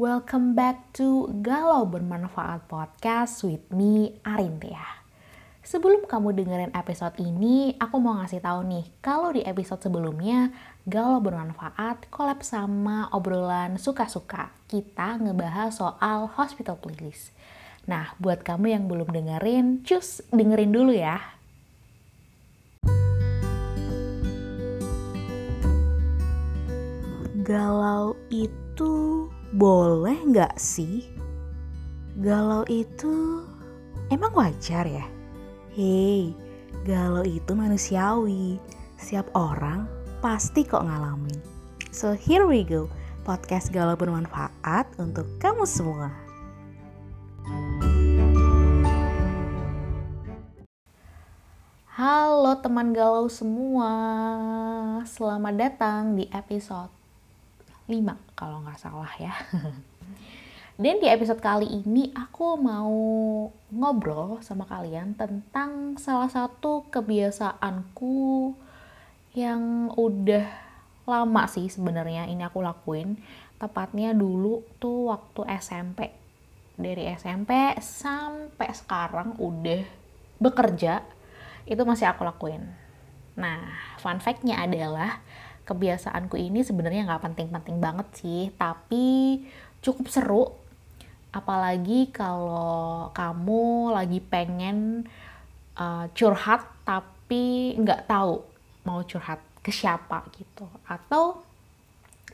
Welcome 0.00 0.56
back 0.56 0.96
to 0.96 1.28
Galau 1.44 1.84
Bermanfaat 1.84 2.64
Podcast 2.72 3.44
with 3.44 3.68
me, 3.68 4.16
Arintia. 4.24 5.04
Sebelum 5.60 6.08
kamu 6.08 6.40
dengerin 6.40 6.72
episode 6.72 7.20
ini, 7.20 7.76
aku 7.76 8.00
mau 8.00 8.16
ngasih 8.16 8.40
tahu 8.40 8.64
nih, 8.64 8.88
kalau 9.04 9.28
di 9.28 9.44
episode 9.44 9.84
sebelumnya, 9.84 10.56
Galau 10.88 11.20
Bermanfaat 11.20 12.08
collab 12.08 12.40
sama 12.40 13.12
obrolan 13.12 13.76
suka-suka. 13.76 14.48
Kita 14.72 15.20
ngebahas 15.20 15.76
soal 15.76 16.32
hospital 16.32 16.80
playlist. 16.80 17.36
Nah, 17.84 18.16
buat 18.16 18.40
kamu 18.40 18.72
yang 18.72 18.88
belum 18.88 19.12
dengerin, 19.12 19.84
cus 19.84 20.24
dengerin 20.32 20.72
dulu 20.72 20.96
ya. 20.96 21.20
Galau 27.44 28.16
itu 28.32 29.28
boleh 29.50 30.14
nggak 30.30 30.54
sih? 30.62 31.10
Galau 32.22 32.62
itu 32.70 33.42
emang 34.06 34.30
wajar 34.38 34.86
ya? 34.86 35.06
Hei, 35.74 36.30
galau 36.86 37.26
itu 37.26 37.50
manusiawi. 37.58 38.62
Setiap 38.94 39.26
orang 39.34 39.90
pasti 40.22 40.62
kok 40.62 40.86
ngalamin. 40.86 41.34
So 41.90 42.14
here 42.14 42.46
we 42.46 42.62
go, 42.62 42.86
podcast 43.26 43.74
galau 43.74 43.98
bermanfaat 43.98 44.86
untuk 45.02 45.26
kamu 45.42 45.66
semua. 45.66 46.14
Halo 51.90 52.54
teman 52.62 52.94
galau 52.94 53.26
semua, 53.26 53.90
selamat 55.04 55.54
datang 55.58 56.14
di 56.14 56.30
episode 56.30 56.99
5 57.90 58.38
kalau 58.38 58.62
nggak 58.62 58.78
salah 58.78 59.10
ya. 59.18 59.34
Dan 60.80 60.96
di 60.96 61.12
episode 61.12 61.42
kali 61.44 61.68
ini 61.68 62.08
aku 62.16 62.56
mau 62.56 62.94
ngobrol 63.68 64.40
sama 64.40 64.64
kalian 64.64 65.12
tentang 65.12 66.00
salah 66.00 66.30
satu 66.32 66.88
kebiasaanku 66.88 68.54
yang 69.36 69.92
udah 69.92 70.48
lama 71.04 71.44
sih 71.50 71.68
sebenarnya 71.68 72.30
ini 72.30 72.40
aku 72.46 72.64
lakuin. 72.64 73.20
Tepatnya 73.60 74.16
dulu 74.16 74.64
tuh 74.80 75.12
waktu 75.12 75.44
SMP. 75.60 76.08
Dari 76.80 77.12
SMP 77.12 77.76
sampai 77.76 78.72
sekarang 78.72 79.36
udah 79.36 79.84
bekerja 80.40 81.04
itu 81.68 81.82
masih 81.84 82.08
aku 82.08 82.24
lakuin. 82.24 82.64
Nah, 83.36 83.68
fun 84.00 84.16
fact-nya 84.16 84.64
adalah 84.64 85.20
kebiasaanku 85.70 86.34
ini 86.34 86.66
sebenarnya 86.66 87.06
nggak 87.06 87.30
penting-penting 87.30 87.78
banget 87.78 88.08
sih, 88.18 88.42
tapi 88.58 89.38
cukup 89.78 90.06
seru. 90.10 90.44
Apalagi 91.30 92.10
kalau 92.10 93.14
kamu 93.14 93.94
lagi 93.94 94.18
pengen 94.18 95.06
uh, 95.78 96.10
curhat 96.10 96.66
tapi 96.82 97.78
nggak 97.78 98.10
tahu 98.10 98.42
mau 98.82 99.06
curhat 99.06 99.38
ke 99.62 99.70
siapa 99.70 100.26
gitu. 100.34 100.66
Atau 100.90 101.46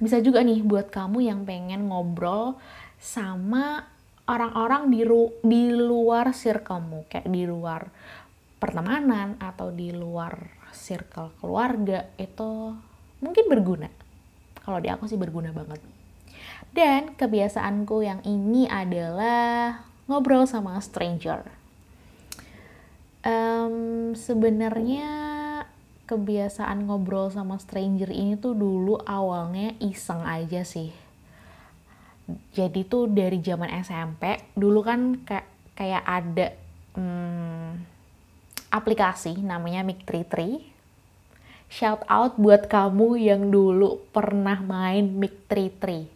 bisa 0.00 0.16
juga 0.24 0.40
nih 0.40 0.64
buat 0.64 0.88
kamu 0.88 1.28
yang 1.28 1.44
pengen 1.44 1.92
ngobrol 1.92 2.56
sama 2.96 3.84
orang-orang 4.24 4.88
di, 4.88 5.04
di 5.44 5.62
luar 5.76 6.32
circlemu, 6.32 7.04
kayak 7.12 7.28
di 7.28 7.44
luar 7.44 7.92
pertemanan 8.56 9.36
atau 9.36 9.68
di 9.68 9.92
luar 9.92 10.56
circle 10.72 11.32
keluarga 11.40 12.08
itu 12.20 12.72
mungkin 13.20 13.48
berguna. 13.48 13.88
Kalau 14.62 14.78
di 14.82 14.90
aku 14.90 15.06
sih 15.06 15.18
berguna 15.18 15.54
banget. 15.54 15.78
Dan 16.74 17.16
kebiasaanku 17.16 18.04
yang 18.04 18.20
ini 18.26 18.68
adalah 18.68 19.80
ngobrol 20.10 20.44
sama 20.44 20.76
stranger. 20.82 21.46
Um, 23.26 24.12
Sebenarnya 24.14 25.08
kebiasaan 26.06 26.86
ngobrol 26.86 27.34
sama 27.34 27.58
stranger 27.58 28.10
ini 28.14 28.38
tuh 28.38 28.54
dulu 28.54 29.02
awalnya 29.02 29.74
iseng 29.82 30.22
aja 30.22 30.62
sih. 30.62 30.94
Jadi 32.54 32.86
tuh 32.86 33.10
dari 33.10 33.38
zaman 33.42 33.70
SMP 33.82 34.54
dulu 34.54 34.82
kan 34.82 35.22
kayak 35.22 35.46
kayak 35.78 36.02
ada 36.06 36.46
hmm, 36.98 37.70
aplikasi 38.70 39.38
namanya 39.42 39.86
Mic33. 39.86 40.75
Shout 41.66 42.06
out 42.06 42.38
buat 42.38 42.70
kamu 42.70 43.18
yang 43.18 43.50
dulu 43.50 43.98
pernah 44.14 44.62
main 44.62 45.18
Mic33. 45.18 46.06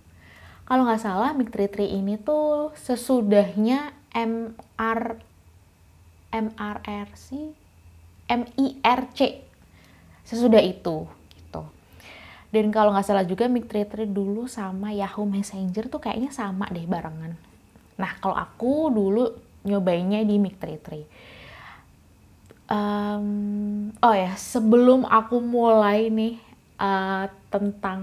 Kalau 0.71 0.87
nggak 0.87 1.03
salah 1.03 1.34
Mic33 1.34 1.99
ini 1.99 2.15
tuh 2.15 2.71
sesudahnya 2.78 3.91
MR 4.15 5.19
MRRC 6.31 7.27
MIRC 8.31 9.19
sesudah 10.22 10.62
itu 10.62 11.10
gitu. 11.34 11.62
Dan 12.55 12.71
kalau 12.71 12.94
nggak 12.94 13.06
salah 13.10 13.27
juga 13.27 13.50
Mic33 13.50 14.06
dulu 14.06 14.47
sama 14.47 14.94
Yahoo 14.94 15.27
Messenger 15.27 15.91
tuh 15.91 15.99
kayaknya 15.99 16.31
sama 16.31 16.71
deh 16.71 16.87
barengan. 16.87 17.34
Nah 17.99 18.12
kalau 18.22 18.39
aku 18.39 18.94
dulu 18.94 19.34
nyobainnya 19.66 20.22
di 20.22 20.39
Mic33 20.39 21.03
um, 22.70 23.26
oh 24.00 24.14
ya 24.14 24.32
sebelum 24.38 25.04
aku 25.04 25.42
mulai 25.42 26.08
nih 26.08 26.38
uh, 26.78 27.26
tentang 27.50 28.00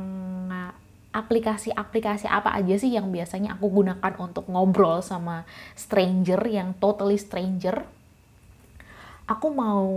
aplikasi-aplikasi 1.18 2.30
apa 2.30 2.54
aja 2.54 2.78
sih 2.78 2.94
yang 2.94 3.10
biasanya 3.10 3.58
aku 3.58 3.82
gunakan 3.82 4.14
untuk 4.22 4.46
ngobrol 4.54 5.02
sama 5.02 5.50
stranger 5.74 6.38
yang 6.46 6.78
totally 6.78 7.18
stranger 7.18 7.82
aku 9.26 9.48
mau 9.50 9.90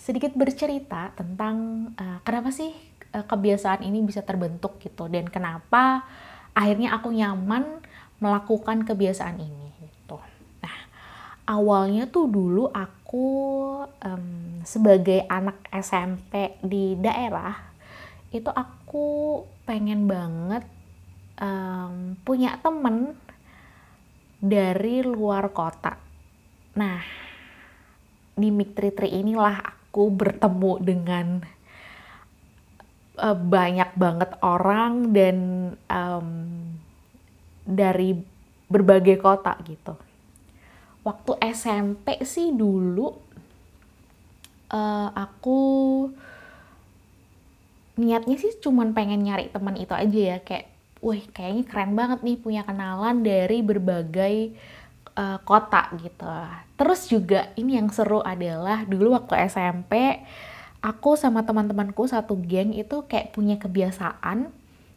sedikit 0.00 0.32
bercerita 0.32 1.12
tentang 1.12 1.90
uh, 2.00 2.18
kenapa 2.24 2.48
sih 2.48 2.72
kebiasaan 3.12 3.84
ini 3.84 4.00
bisa 4.04 4.24
terbentuk 4.24 4.80
gitu 4.80 5.08
dan 5.12 5.28
kenapa 5.28 6.04
akhirnya 6.56 6.96
aku 6.96 7.12
nyaman 7.12 7.84
melakukan 8.20 8.88
kebiasaan 8.88 9.36
ini 9.40 9.68
gitu. 9.80 10.16
Nah, 10.64 10.78
awalnya 11.48 12.08
tuh 12.08 12.28
dulu 12.28 12.72
aku 12.72 12.95
um, 13.12 14.26
sebagai 14.66 15.22
anak 15.30 15.62
SMP 15.70 16.58
di 16.58 16.98
daerah 16.98 17.54
itu 18.34 18.50
aku 18.50 19.42
pengen 19.62 20.10
banget 20.10 20.66
um, 21.38 22.18
punya 22.26 22.58
temen 22.60 23.14
dari 24.42 25.00
luar 25.06 25.54
kota. 25.54 25.96
Nah, 26.76 27.00
di 28.36 28.52
Mic33 28.52 29.08
inilah 29.08 29.56
aku 29.64 30.12
bertemu 30.12 30.72
dengan 30.82 31.26
uh, 33.16 33.36
banyak 33.36 33.90
banget 33.96 34.30
orang 34.44 35.16
dan 35.16 35.36
um, 35.88 36.28
dari 37.64 38.12
berbagai 38.68 39.16
kota 39.22 39.56
gitu. 39.64 39.96
Waktu 41.06 41.38
SMP 41.54 42.18
sih 42.26 42.50
dulu 42.50 43.14
uh, 44.74 45.08
aku 45.14 45.60
niatnya 47.96 48.36
sih 48.36 48.58
cuman 48.58 48.90
pengen 48.92 49.22
nyari 49.22 49.48
teman 49.48 49.78
itu 49.78 49.94
aja 49.94 50.20
ya 50.34 50.38
kayak, 50.42 50.66
wih 51.00 51.22
kayaknya 51.30 51.64
keren 51.64 51.94
banget 51.94 52.20
nih 52.26 52.36
punya 52.36 52.66
kenalan 52.66 53.22
dari 53.22 53.62
berbagai 53.62 54.52
uh, 55.16 55.38
kota 55.46 55.94
gitu. 56.02 56.26
Terus 56.76 57.00
juga 57.06 57.54
ini 57.56 57.78
yang 57.78 57.88
seru 57.88 58.20
adalah 58.20 58.84
dulu 58.84 59.16
waktu 59.16 59.48
SMP 59.48 60.20
aku 60.84 61.16
sama 61.16 61.42
teman-temanku 61.46 62.04
satu 62.04 62.36
geng 62.36 62.76
itu 62.76 63.06
kayak 63.08 63.32
punya 63.32 63.56
kebiasaan 63.56 64.52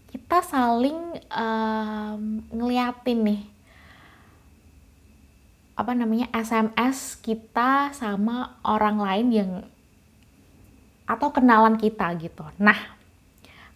kita 0.09 0.41
saling 0.41 0.97
um, 1.29 2.41
ngeliatin 2.49 3.19
nih 3.21 3.41
apa 5.79 5.95
namanya 5.95 6.27
SMS 6.35 7.15
kita 7.23 7.95
sama 7.95 8.59
orang 8.67 8.99
lain 8.99 9.27
yang 9.31 9.51
atau 11.07 11.31
kenalan 11.31 11.79
kita 11.79 12.19
gitu. 12.19 12.43
Nah, 12.59 12.75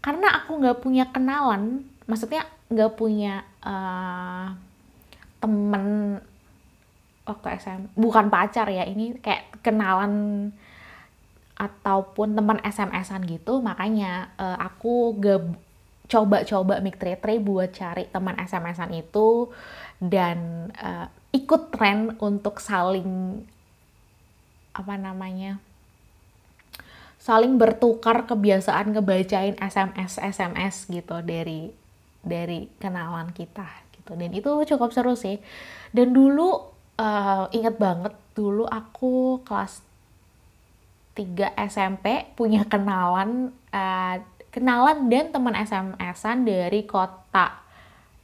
karena 0.03 0.43
aku 0.43 0.59
nggak 0.59 0.83
punya 0.83 1.07
kenalan, 1.15 1.87
maksudnya 2.03 2.43
nggak 2.67 2.99
punya 2.99 3.47
uh, 3.63 4.51
temen 5.39 6.19
waktu 7.23 7.47
SM, 7.55 7.95
bukan 7.95 8.27
pacar 8.27 8.67
ya, 8.67 8.83
ini 8.83 9.15
kayak 9.23 9.63
kenalan 9.63 10.51
ataupun 11.55 12.35
teman 12.35 12.59
SMS-an 12.67 13.23
gitu, 13.23 13.63
makanya 13.63 14.35
uh, 14.35 14.59
aku 14.59 15.15
gak 15.23 15.55
coba-coba 16.11 16.83
mic 16.83 16.99
buat 17.39 17.71
cari 17.71 18.11
teman 18.11 18.35
SMS-an 18.35 18.91
itu 18.91 19.47
dan 20.03 20.67
uh, 20.75 21.07
ikut 21.33 21.73
tren 21.73 22.13
untuk 22.21 22.61
saling 22.61 23.41
apa 24.73 24.93
namanya 24.97 25.57
saling 27.23 27.55
bertukar 27.55 28.27
kebiasaan 28.27 28.91
ngebacain 28.93 29.55
SMS 29.57 30.19
SMS 30.19 30.75
gitu 30.91 31.23
dari 31.23 31.71
dari 32.19 32.67
kenalan 32.79 33.31
kita 33.31 33.63
gitu. 33.95 34.11
Dan 34.19 34.35
itu 34.35 34.51
cukup 34.75 34.91
seru 34.91 35.15
sih. 35.15 35.39
Dan 35.95 36.11
dulu 36.11 36.51
uh, 36.99 37.47
inget 37.55 37.79
banget 37.79 38.11
dulu 38.35 38.67
aku 38.67 39.39
kelas 39.47 39.79
3 41.15 41.55
SMP 41.69 42.27
punya 42.35 42.65
kenalan 42.65 43.53
uh, 43.71 44.17
kenalan 44.49 45.07
dan 45.07 45.29
teman 45.29 45.55
SMS-an 45.55 46.43
dari 46.43 46.83
kota 46.83 47.61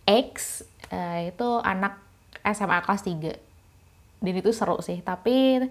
X 0.03 0.65
uh, 0.91 1.29
itu 1.29 1.49
anak 1.61 2.08
SMA 2.53 2.79
kelas 2.83 3.03
3 3.05 3.49
dan 4.19 4.33
itu 4.35 4.51
seru 4.51 4.77
sih 4.83 4.99
tapi 4.99 5.63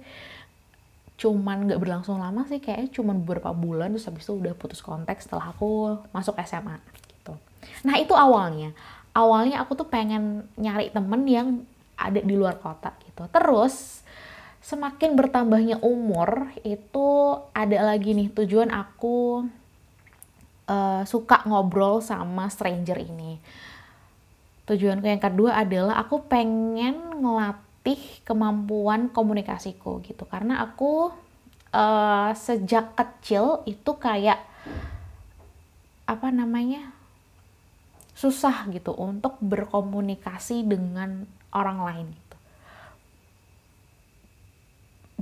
cuman 1.19 1.66
nggak 1.66 1.80
berlangsung 1.82 2.22
lama 2.22 2.46
sih 2.46 2.62
kayaknya 2.62 2.94
cuman 2.94 3.26
beberapa 3.26 3.50
bulan 3.50 3.90
terus 3.90 4.06
habis 4.06 4.22
itu 4.22 4.38
udah 4.38 4.54
putus 4.54 4.78
kontak 4.78 5.19
setelah 5.19 5.50
aku 5.50 5.98
masuk 6.14 6.38
SMA 6.46 6.78
gitu. 6.94 7.34
Nah 7.82 7.98
itu 7.98 8.14
awalnya. 8.14 8.70
Awalnya 9.10 9.58
aku 9.66 9.75
tuh 9.75 9.90
pengen 9.90 10.46
nyari 10.54 10.94
temen 10.94 11.26
yang 11.26 11.66
ada 11.98 12.22
di 12.22 12.34
luar 12.38 12.62
kota 12.62 12.94
gitu. 13.02 13.26
Terus 13.34 14.06
semakin 14.62 15.19
bertambahnya 15.19 15.82
umur 15.82 16.54
itu 16.62 17.34
ada 17.50 17.78
lagi 17.82 18.14
nih 18.14 18.30
tujuan 18.30 18.70
aku 18.70 19.42
uh, 20.70 21.02
suka 21.02 21.42
ngobrol 21.50 21.98
sama 21.98 22.46
stranger 22.46 23.02
ini 23.02 23.42
tujuanku 24.68 25.08
yang 25.08 25.22
kedua 25.22 25.56
adalah 25.64 25.96
aku 25.96 26.28
pengen 26.28 27.24
ngelatih 27.24 28.20
kemampuan 28.28 29.08
komunikasiku 29.08 30.04
gitu 30.04 30.28
karena 30.28 30.60
aku 30.60 31.08
uh, 31.72 32.30
sejak 32.36 32.92
kecil 32.92 33.64
itu 33.64 33.96
kayak 33.96 34.44
apa 36.04 36.28
namanya 36.28 36.92
susah 38.18 38.66
gitu 38.74 38.92
untuk 38.92 39.38
berkomunikasi 39.38 40.66
dengan 40.66 41.22
orang 41.54 41.78
lain 41.84 42.06
gitu. 42.10 42.36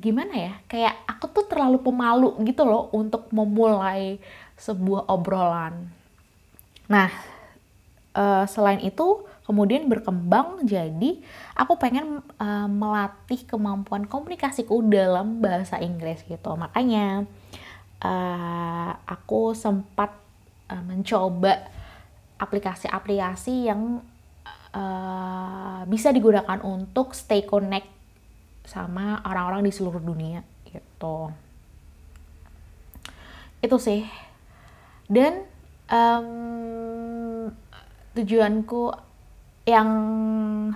Gimana 0.01 0.35
ya? 0.35 0.55
Kayak 0.65 0.95
aku 1.05 1.29
tuh 1.29 1.45
terlalu 1.45 1.83
pemalu 1.83 2.33
gitu 2.49 2.65
loh 2.65 2.89
untuk 2.97 3.29
memulai 3.37 4.17
sebuah 4.57 5.13
obrolan. 5.13 5.93
Nah, 6.89 7.13
uh, 8.17 8.49
selain 8.49 8.81
itu 8.81 9.29
kemudian 9.47 9.87
berkembang 9.87 10.67
jadi 10.67 11.23
aku 11.55 11.79
pengen 11.79 12.19
uh, 12.43 12.67
melatih 12.67 13.47
kemampuan 13.47 14.11
komunikasiku 14.11 14.83
dalam 14.83 15.39
bahasa 15.39 15.79
Inggris 15.79 16.27
gitu. 16.27 16.59
Makanya 16.59 17.31
uh, 18.03 18.91
aku 19.07 19.55
sempat 19.55 20.19
uh, 20.67 20.83
mencoba 20.83 21.71
aplikasi-aplikasi 22.43 23.71
yang 23.71 24.03
uh, 24.75 25.87
bisa 25.87 26.11
digunakan 26.11 26.59
untuk 26.67 27.15
stay 27.15 27.47
connect 27.47 27.87
sama 28.67 29.23
orang-orang 29.23 29.63
di 29.63 29.73
seluruh 29.73 30.03
dunia 30.03 30.43
gitu. 30.67 31.31
Itu 33.63 33.79
sih. 33.79 34.03
Dan 35.07 35.47
um, 35.87 37.55
tujuanku 38.19 39.06
yang 39.67 39.91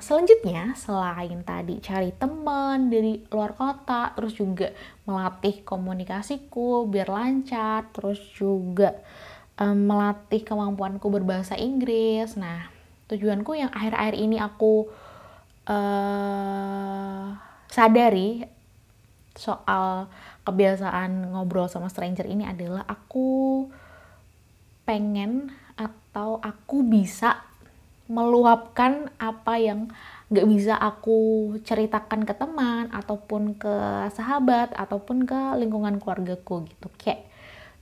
selanjutnya 0.02 0.74
selain 0.74 1.46
tadi 1.46 1.78
cari 1.78 2.10
teman 2.10 2.90
dari 2.90 3.22
luar 3.30 3.54
kota 3.54 4.10
terus 4.18 4.34
juga 4.34 4.74
melatih 5.06 5.62
komunikasiku 5.62 6.90
biar 6.90 7.06
lancar 7.06 7.86
terus 7.94 8.18
juga 8.34 8.98
um, 9.62 9.78
melatih 9.78 10.42
kemampuanku 10.42 11.06
berbahasa 11.06 11.54
Inggris. 11.54 12.34
Nah 12.34 12.66
tujuanku 13.06 13.54
yang 13.54 13.70
akhir-akhir 13.70 14.14
ini 14.18 14.42
aku 14.42 14.90
uh, 15.70 17.38
sadari 17.70 18.42
soal 19.38 20.10
kebiasaan 20.42 21.30
ngobrol 21.30 21.70
sama 21.70 21.86
stranger 21.86 22.26
ini 22.26 22.42
adalah 22.42 22.82
aku 22.90 23.70
pengen 24.82 25.54
atau 25.78 26.42
aku 26.42 26.82
bisa 26.82 27.49
meluapkan 28.10 29.06
apa 29.22 29.54
yang 29.62 29.86
gak 30.30 30.46
bisa 30.50 30.74
aku 30.74 31.54
ceritakan 31.62 32.26
ke 32.26 32.34
teman 32.34 32.90
ataupun 32.90 33.54
ke 33.54 33.74
sahabat 34.10 34.74
ataupun 34.74 35.26
ke 35.26 35.40
lingkungan 35.62 36.02
keluargaku 36.02 36.66
gitu. 36.66 36.90
Kayak 36.98 37.30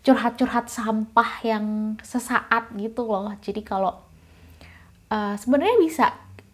curhat-curhat 0.05 0.69
sampah 0.69 1.45
yang 1.45 1.97
sesaat 2.05 2.73
gitu 2.77 3.09
loh. 3.09 3.33
Jadi 3.41 3.61
kalau 3.65 3.97
uh, 5.13 5.35
sebenarnya 5.37 5.77
bisa 5.81 6.07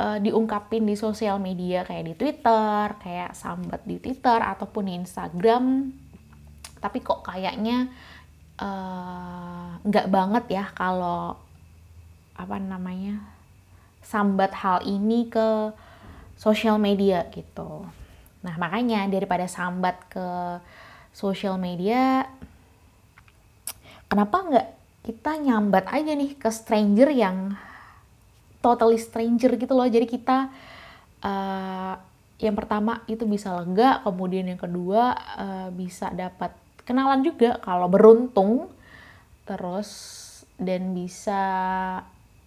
uh, 0.03 0.19
diungkapin 0.19 0.87
di 0.87 0.99
sosial 0.99 1.39
media 1.39 1.87
kayak 1.87 2.05
di 2.11 2.15
Twitter 2.15 2.95
kayak 2.99 3.35
sambat 3.35 3.83
di 3.87 3.99
Twitter 3.99 4.39
ataupun 4.39 4.91
di 4.91 4.95
Instagram. 4.99 5.95
Tapi 6.83 7.01
kok 7.01 7.25
kayaknya 7.25 7.89
eh, 8.61 9.69
nggak 9.81 10.07
uh, 10.07 10.13
banget 10.13 10.45
ya 10.53 10.69
kalau 10.77 11.33
apa 12.37 12.61
namanya 12.61 13.34
sambat 14.05 14.53
hal 14.53 14.85
ini 14.85 15.27
ke 15.33 15.73
sosial 16.37 16.77
media 16.77 17.25
gitu. 17.33 17.89
Nah 18.45 18.55
makanya 18.61 19.09
daripada 19.09 19.49
sambat 19.49 19.97
ke 20.13 20.29
sosial 21.17 21.57
media, 21.57 22.29
kenapa 24.07 24.37
nggak 24.45 24.69
kita 25.05 25.41
nyambat 25.41 25.89
aja 25.89 26.13
nih 26.13 26.37
ke 26.37 26.49
stranger 26.53 27.09
yang 27.13 27.57
totally 28.61 29.01
stranger 29.01 29.57
gitu 29.57 29.73
loh. 29.73 29.89
Jadi 29.89 30.05
kita 30.09 30.53
uh, 31.25 31.95
yang 32.41 32.57
pertama 32.57 33.01
itu 33.09 33.25
bisa 33.25 33.53
lega, 33.57 34.05
kemudian 34.05 34.45
yang 34.49 34.61
kedua 34.61 35.17
uh, 35.17 35.69
bisa 35.73 36.13
dapat 36.13 36.53
kenalan 36.85 37.25
juga 37.25 37.57
kalau 37.65 37.89
beruntung, 37.89 38.69
terus 39.49 39.91
dan 40.61 40.93
bisa 40.93 41.43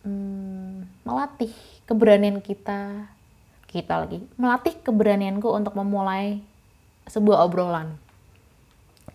hmm, 0.07 1.03
melatih 1.03 1.51
keberanian 1.83 2.39
kita. 2.39 3.11
Kita 3.67 4.07
lagi. 4.07 4.23
Melatih 4.39 4.79
keberanianku 4.79 5.51
untuk 5.51 5.75
memulai 5.75 6.39
sebuah 7.11 7.43
obrolan. 7.43 7.99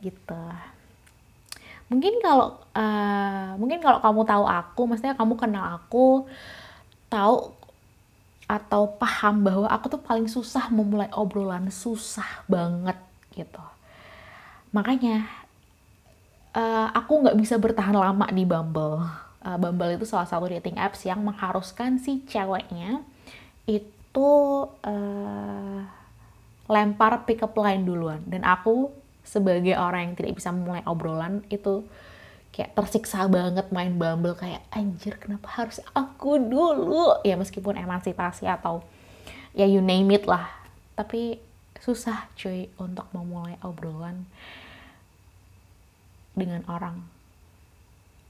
Gitu. 0.04 0.42
Mungkin 1.88 2.20
kalau 2.24 2.60
uh, 2.72 3.56
mungkin 3.60 3.80
kalau 3.80 4.00
kamu 4.00 4.20
tahu 4.24 4.44
aku 4.48 4.80
maksudnya 4.88 5.16
kamu 5.16 5.36
kenal 5.36 5.76
aku 5.76 6.24
tahu 7.12 7.52
atau 8.48 8.88
paham 8.96 9.44
bahwa 9.44 9.68
aku 9.68 9.92
tuh 9.92 10.00
paling 10.00 10.28
susah 10.28 10.72
memulai 10.72 11.08
obrolan 11.12 11.68
susah 11.68 12.44
banget 12.48 12.96
gitu. 13.36 13.64
Makanya 14.72 15.28
uh, 16.56 16.88
aku 16.96 17.24
nggak 17.24 17.36
bisa 17.36 17.60
bertahan 17.60 17.96
lama 17.96 18.24
di 18.32 18.44
Bumble 18.48 19.04
uh, 19.42 19.58
Bumble 19.58 19.98
itu 19.98 20.06
salah 20.06 20.26
satu 20.26 20.48
dating 20.48 20.78
apps 20.78 21.02
yang 21.06 21.22
mengharuskan 21.22 21.98
si 21.98 22.22
ceweknya 22.26 23.02
itu 23.66 24.30
uh, 24.66 25.80
lempar 26.70 27.26
pick 27.26 27.42
up 27.42 27.54
line 27.58 27.82
duluan. 27.86 28.22
Dan 28.26 28.46
aku 28.46 28.90
sebagai 29.22 29.78
orang 29.78 30.10
yang 30.10 30.14
tidak 30.18 30.38
bisa 30.38 30.50
memulai 30.50 30.82
obrolan 30.86 31.46
itu 31.50 31.86
kayak 32.52 32.76
tersiksa 32.76 33.26
banget 33.30 33.70
main 33.72 33.96
Bumble 33.96 34.36
kayak 34.36 34.62
anjir 34.70 35.16
kenapa 35.18 35.48
harus 35.52 35.78
aku 35.94 36.38
dulu? 36.38 37.22
Ya 37.26 37.38
meskipun 37.38 37.78
emansipasi 37.78 38.46
atau 38.46 38.84
ya 39.54 39.66
you 39.66 39.82
name 39.82 40.10
it 40.14 40.26
lah. 40.26 40.48
Tapi 40.94 41.40
susah 41.82 42.30
cuy 42.38 42.70
untuk 42.78 43.10
memulai 43.10 43.58
obrolan 43.66 44.22
dengan 46.38 46.62
orang 46.70 47.02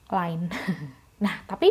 lain 0.08 0.48
Nah, 1.22 1.46
tapi 1.46 1.70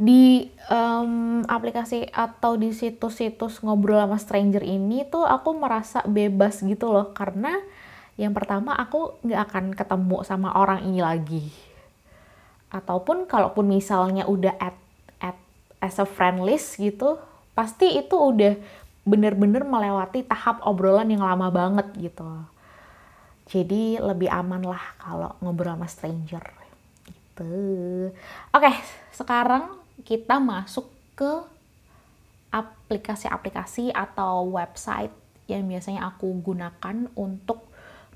di 0.00 0.48
um, 0.72 1.44
aplikasi 1.44 2.08
atau 2.08 2.56
di 2.56 2.72
situs-situs 2.72 3.60
ngobrol 3.60 4.00
sama 4.00 4.16
stranger 4.16 4.64
ini 4.64 5.04
tuh 5.04 5.24
aku 5.24 5.56
merasa 5.56 6.04
bebas 6.04 6.60
gitu 6.60 6.92
loh. 6.92 7.16
Karena 7.16 7.56
yang 8.20 8.36
pertama 8.36 8.76
aku 8.76 9.16
nggak 9.24 9.40
akan 9.48 9.64
ketemu 9.72 10.16
sama 10.28 10.52
orang 10.56 10.84
ini 10.84 11.00
lagi. 11.00 11.44
Ataupun 12.68 13.24
kalaupun 13.24 13.68
misalnya 13.68 14.28
udah 14.28 14.56
at, 14.60 14.76
at 15.20 15.36
as 15.80 15.96
a 15.96 16.04
friend 16.08 16.44
list 16.44 16.76
gitu 16.76 17.16
pasti 17.56 17.96
itu 17.96 18.14
udah 18.14 18.56
bener-bener 19.04 19.64
melewati 19.64 20.24
tahap 20.24 20.64
obrolan 20.64 21.08
yang 21.08 21.24
lama 21.24 21.48
banget 21.48 21.92
gitu. 21.96 22.28
Jadi 23.50 24.00
lebih 24.00 24.30
aman 24.32 24.64
lah 24.64 24.84
kalau 24.96 25.34
ngobrol 25.42 25.74
sama 25.74 25.88
stranger 25.90 26.59
gitu. 27.40 28.12
Oke, 28.52 28.72
sekarang 29.16 29.80
kita 30.04 30.36
masuk 30.36 30.88
ke 31.16 31.32
aplikasi-aplikasi 32.52 33.94
atau 33.94 34.44
website 34.52 35.12
yang 35.46 35.66
biasanya 35.66 36.06
aku 36.06 36.30
gunakan 36.44 37.08
untuk 37.16 37.64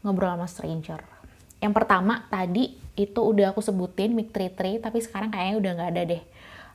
ngobrol 0.05 0.37
sama 0.37 0.47
stranger. 0.47 1.01
Yang 1.63 1.73
pertama 1.73 2.29
tadi 2.29 2.77
itu 2.95 3.21
udah 3.25 3.51
aku 3.51 3.65
sebutin 3.65 4.15
33 4.15 4.85
tapi 4.85 4.99
sekarang 5.01 5.33
kayaknya 5.33 5.57
udah 5.59 5.71
nggak 5.81 5.93
ada 5.97 6.03
deh. 6.05 6.23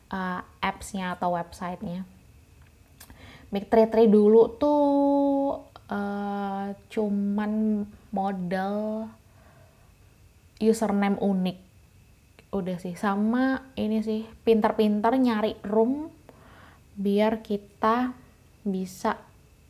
uh, 0.10 0.42
apps-nya 0.58 1.14
atau 1.14 1.38
websitenya. 1.38 2.02
Trade 3.54 4.10
dulu 4.10 4.58
tuh 4.58 4.82
uh, 5.90 6.74
cuman 6.90 7.86
modal 8.10 9.06
username 10.58 11.22
unik 11.22 11.69
udah 12.50 12.78
sih 12.82 12.98
sama 12.98 13.74
ini 13.78 14.02
sih 14.02 14.26
pintar-pintar 14.42 15.14
nyari 15.18 15.58
room 15.62 16.10
biar 16.98 17.46
kita 17.46 18.12
bisa 18.66 19.14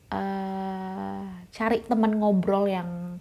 uh, 0.10 1.24
cari 1.52 1.78
teman 1.86 2.16
ngobrol 2.18 2.66
yang 2.66 3.20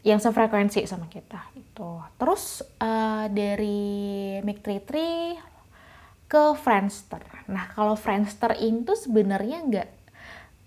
yang 0.00 0.16
sefrekuensi 0.16 0.88
sama 0.88 1.12
kita 1.12 1.52
itu 1.52 2.00
terus 2.16 2.64
uh, 2.80 3.28
dari 3.28 4.40
Mic 4.40 4.64
33 4.64 6.30
ke 6.30 6.44
Friendster. 6.56 7.20
Nah 7.50 7.68
kalau 7.74 7.98
Friendster 7.98 8.56
itu 8.56 8.96
sebenarnya 8.96 9.66
nggak 9.66 9.90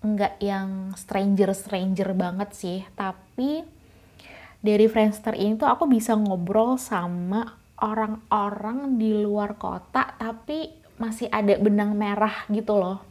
nggak 0.04 0.34
yang 0.44 0.92
stranger 0.94 1.56
stranger 1.56 2.12
banget 2.12 2.52
sih 2.52 2.84
tapi 2.92 3.64
dari 4.64 4.88
Friendster 4.88 5.36
ini 5.36 5.60
tuh 5.60 5.68
aku 5.68 5.84
bisa 5.84 6.16
ngobrol 6.16 6.80
sama 6.80 7.60
orang-orang 7.84 8.96
di 8.96 9.12
luar 9.12 9.60
kota 9.60 10.16
tapi 10.16 10.72
masih 10.96 11.28
ada 11.28 11.52
benang 11.60 11.92
merah 11.92 12.48
gitu 12.48 12.80
loh. 12.80 13.04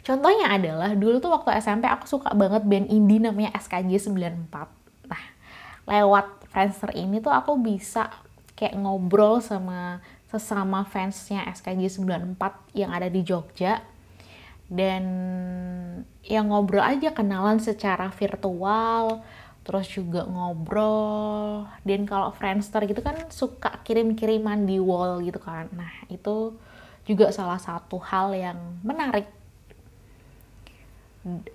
Contohnya 0.00 0.48
adalah 0.48 0.96
dulu 0.96 1.20
tuh 1.20 1.28
waktu 1.28 1.60
SMP 1.60 1.84
aku 1.84 2.08
suka 2.08 2.32
banget 2.32 2.64
band 2.64 2.88
indie 2.88 3.20
namanya 3.20 3.52
SKJ 3.60 4.08
94. 4.08 4.48
Nah, 5.12 5.24
lewat 5.84 6.48
Friendster 6.48 6.96
ini 6.96 7.20
tuh 7.20 7.28
aku 7.28 7.60
bisa 7.60 8.08
kayak 8.56 8.80
ngobrol 8.80 9.44
sama 9.44 10.00
sesama 10.32 10.88
fansnya 10.88 11.44
SKJ 11.52 12.00
94 12.00 12.72
yang 12.72 12.96
ada 12.96 13.12
di 13.12 13.20
Jogja 13.20 13.84
dan 14.68 15.04
yang 16.24 16.52
ngobrol 16.52 16.84
aja 16.84 17.12
kenalan 17.12 17.60
secara 17.60 18.08
virtual 18.12 19.24
terus 19.68 19.84
juga 19.92 20.24
ngobrol 20.24 21.68
dan 21.84 22.08
kalau 22.08 22.32
Friendster 22.32 22.88
gitu 22.88 23.04
kan 23.04 23.28
suka 23.28 23.84
kirim-kiriman 23.84 24.64
di 24.64 24.80
wall 24.80 25.20
gitu 25.20 25.36
kan 25.36 25.68
nah 25.76 25.92
itu 26.08 26.56
juga 27.04 27.28
salah 27.28 27.60
satu 27.60 28.00
hal 28.00 28.32
yang 28.32 28.56
menarik 28.80 29.28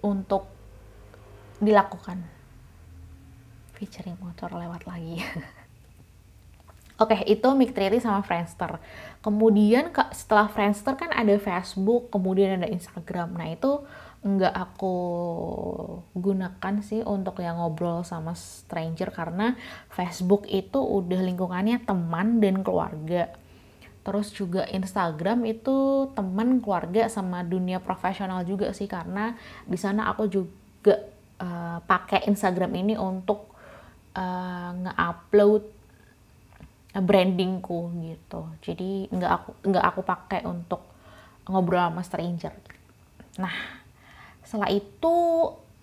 untuk 0.06 0.46
dilakukan 1.58 2.22
featuring 3.74 4.22
motor 4.22 4.54
lewat 4.54 4.86
lagi 4.86 5.18
Oke, 7.02 7.18
okay, 7.18 7.36
itu 7.36 7.50
Mictrity 7.58 7.98
sama 7.98 8.22
Friendster. 8.22 8.78
Kemudian 9.26 9.90
setelah 10.14 10.46
Friendster 10.46 10.94
kan 10.94 11.10
ada 11.10 11.34
Facebook, 11.42 12.14
kemudian 12.14 12.62
ada 12.62 12.70
Instagram. 12.70 13.34
Nah, 13.34 13.50
itu 13.50 13.82
nggak 14.24 14.56
aku 14.56 14.96
gunakan 16.16 16.76
sih 16.80 17.04
untuk 17.04 17.44
yang 17.44 17.60
ngobrol 17.60 18.08
sama 18.08 18.32
stranger 18.40 19.12
karena 19.12 19.60
Facebook 19.92 20.48
itu 20.48 20.80
udah 20.80 21.20
lingkungannya 21.20 21.84
teman 21.84 22.40
dan 22.40 22.64
keluarga. 22.64 23.36
Terus 24.04 24.32
juga 24.32 24.64
Instagram 24.68 25.44
itu 25.48 26.08
teman, 26.16 26.64
keluarga 26.64 27.08
sama 27.12 27.44
dunia 27.44 27.84
profesional 27.84 28.48
juga 28.48 28.72
sih 28.72 28.88
karena 28.88 29.36
di 29.68 29.76
sana 29.76 30.12
aku 30.12 30.28
juga 30.32 31.04
uh, 31.44 31.84
pakai 31.84 32.28
Instagram 32.28 32.72
ini 32.80 32.96
untuk 32.96 33.52
uh, 34.16 34.72
nge-upload 34.72 35.64
brandingku 36.96 37.92
gitu. 38.08 38.42
Jadi 38.64 39.12
nggak 39.12 39.32
aku 39.32 39.50
nggak 39.68 39.86
aku 39.88 40.02
pakai 40.04 40.42
untuk 40.48 40.84
ngobrol 41.48 41.92
sama 41.92 42.04
stranger. 42.08 42.56
Nah, 43.40 43.83
setelah 44.54 44.70
itu 44.70 45.18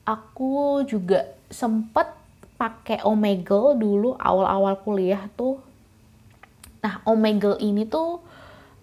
aku 0.07 0.87
juga 0.87 1.27
sempet 1.51 2.07
pakai 2.55 3.03
Omegle 3.03 3.75
dulu 3.75 4.15
awal-awal 4.15 4.79
kuliah 4.87 5.27
tuh. 5.35 5.59
Nah, 6.79 7.03
Omegle 7.03 7.59
ini 7.59 7.83
tuh 7.83 8.23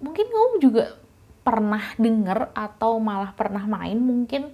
mungkin 0.04 0.28
kamu 0.28 0.60
juga 0.60 0.92
pernah 1.40 1.80
denger 1.96 2.52
atau 2.52 3.00
malah 3.00 3.32
pernah 3.32 3.64
main 3.64 3.96
mungkin 3.96 4.52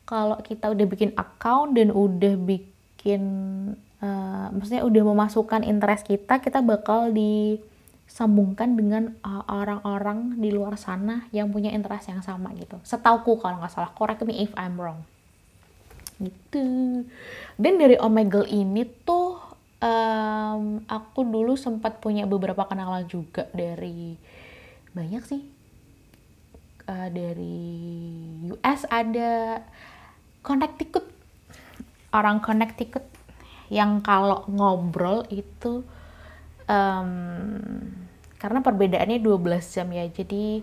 kalau 0.08 0.40
kita 0.40 0.72
udah 0.72 0.86
bikin 0.88 1.12
account 1.18 1.74
dan 1.76 1.92
udah 1.92 2.34
bikin 2.40 3.22
uh, 4.00 4.48
maksudnya 4.54 4.86
udah 4.86 5.02
memasukkan 5.02 5.66
interest 5.66 6.06
kita, 6.08 6.40
kita 6.40 6.62
bakal 6.62 7.10
disambungkan 7.10 8.78
dengan 8.78 9.18
eh, 9.20 9.44
orang-orang 9.50 10.32
uh, 10.34 10.38
di 10.38 10.50
luar 10.54 10.78
sana 10.78 11.26
yang 11.34 11.50
punya 11.50 11.74
interest 11.74 12.08
yang 12.08 12.22
sama 12.22 12.54
gitu. 12.54 12.78
Setauku 12.86 13.42
kalau 13.42 13.58
nggak 13.58 13.74
salah, 13.74 13.90
correct 13.92 14.22
me 14.22 14.46
if 14.46 14.54
I'm 14.54 14.78
wrong 14.78 15.02
gitu. 16.20 16.66
Dan 17.60 17.74
dari 17.76 17.96
Omegle 18.00 18.48
ini 18.48 18.84
tuh 19.04 19.36
um, 19.80 20.80
aku 20.88 21.20
dulu 21.24 21.54
sempat 21.56 22.00
punya 22.00 22.24
beberapa 22.24 22.64
kenalan 22.64 23.04
juga 23.08 23.48
dari 23.52 24.16
banyak 24.96 25.22
sih. 25.24 25.42
Uh, 26.86 27.08
dari 27.10 27.58
US 28.54 28.86
ada 28.88 29.60
Connecticut. 30.40 31.04
Orang 32.14 32.40
Connecticut 32.40 33.04
yang 33.66 33.98
kalau 33.98 34.46
ngobrol 34.46 35.26
itu 35.28 35.82
um, 36.70 37.10
karena 38.38 38.62
perbedaannya 38.62 39.18
12 39.18 39.74
jam 39.74 39.88
ya. 39.90 40.06
Jadi 40.06 40.62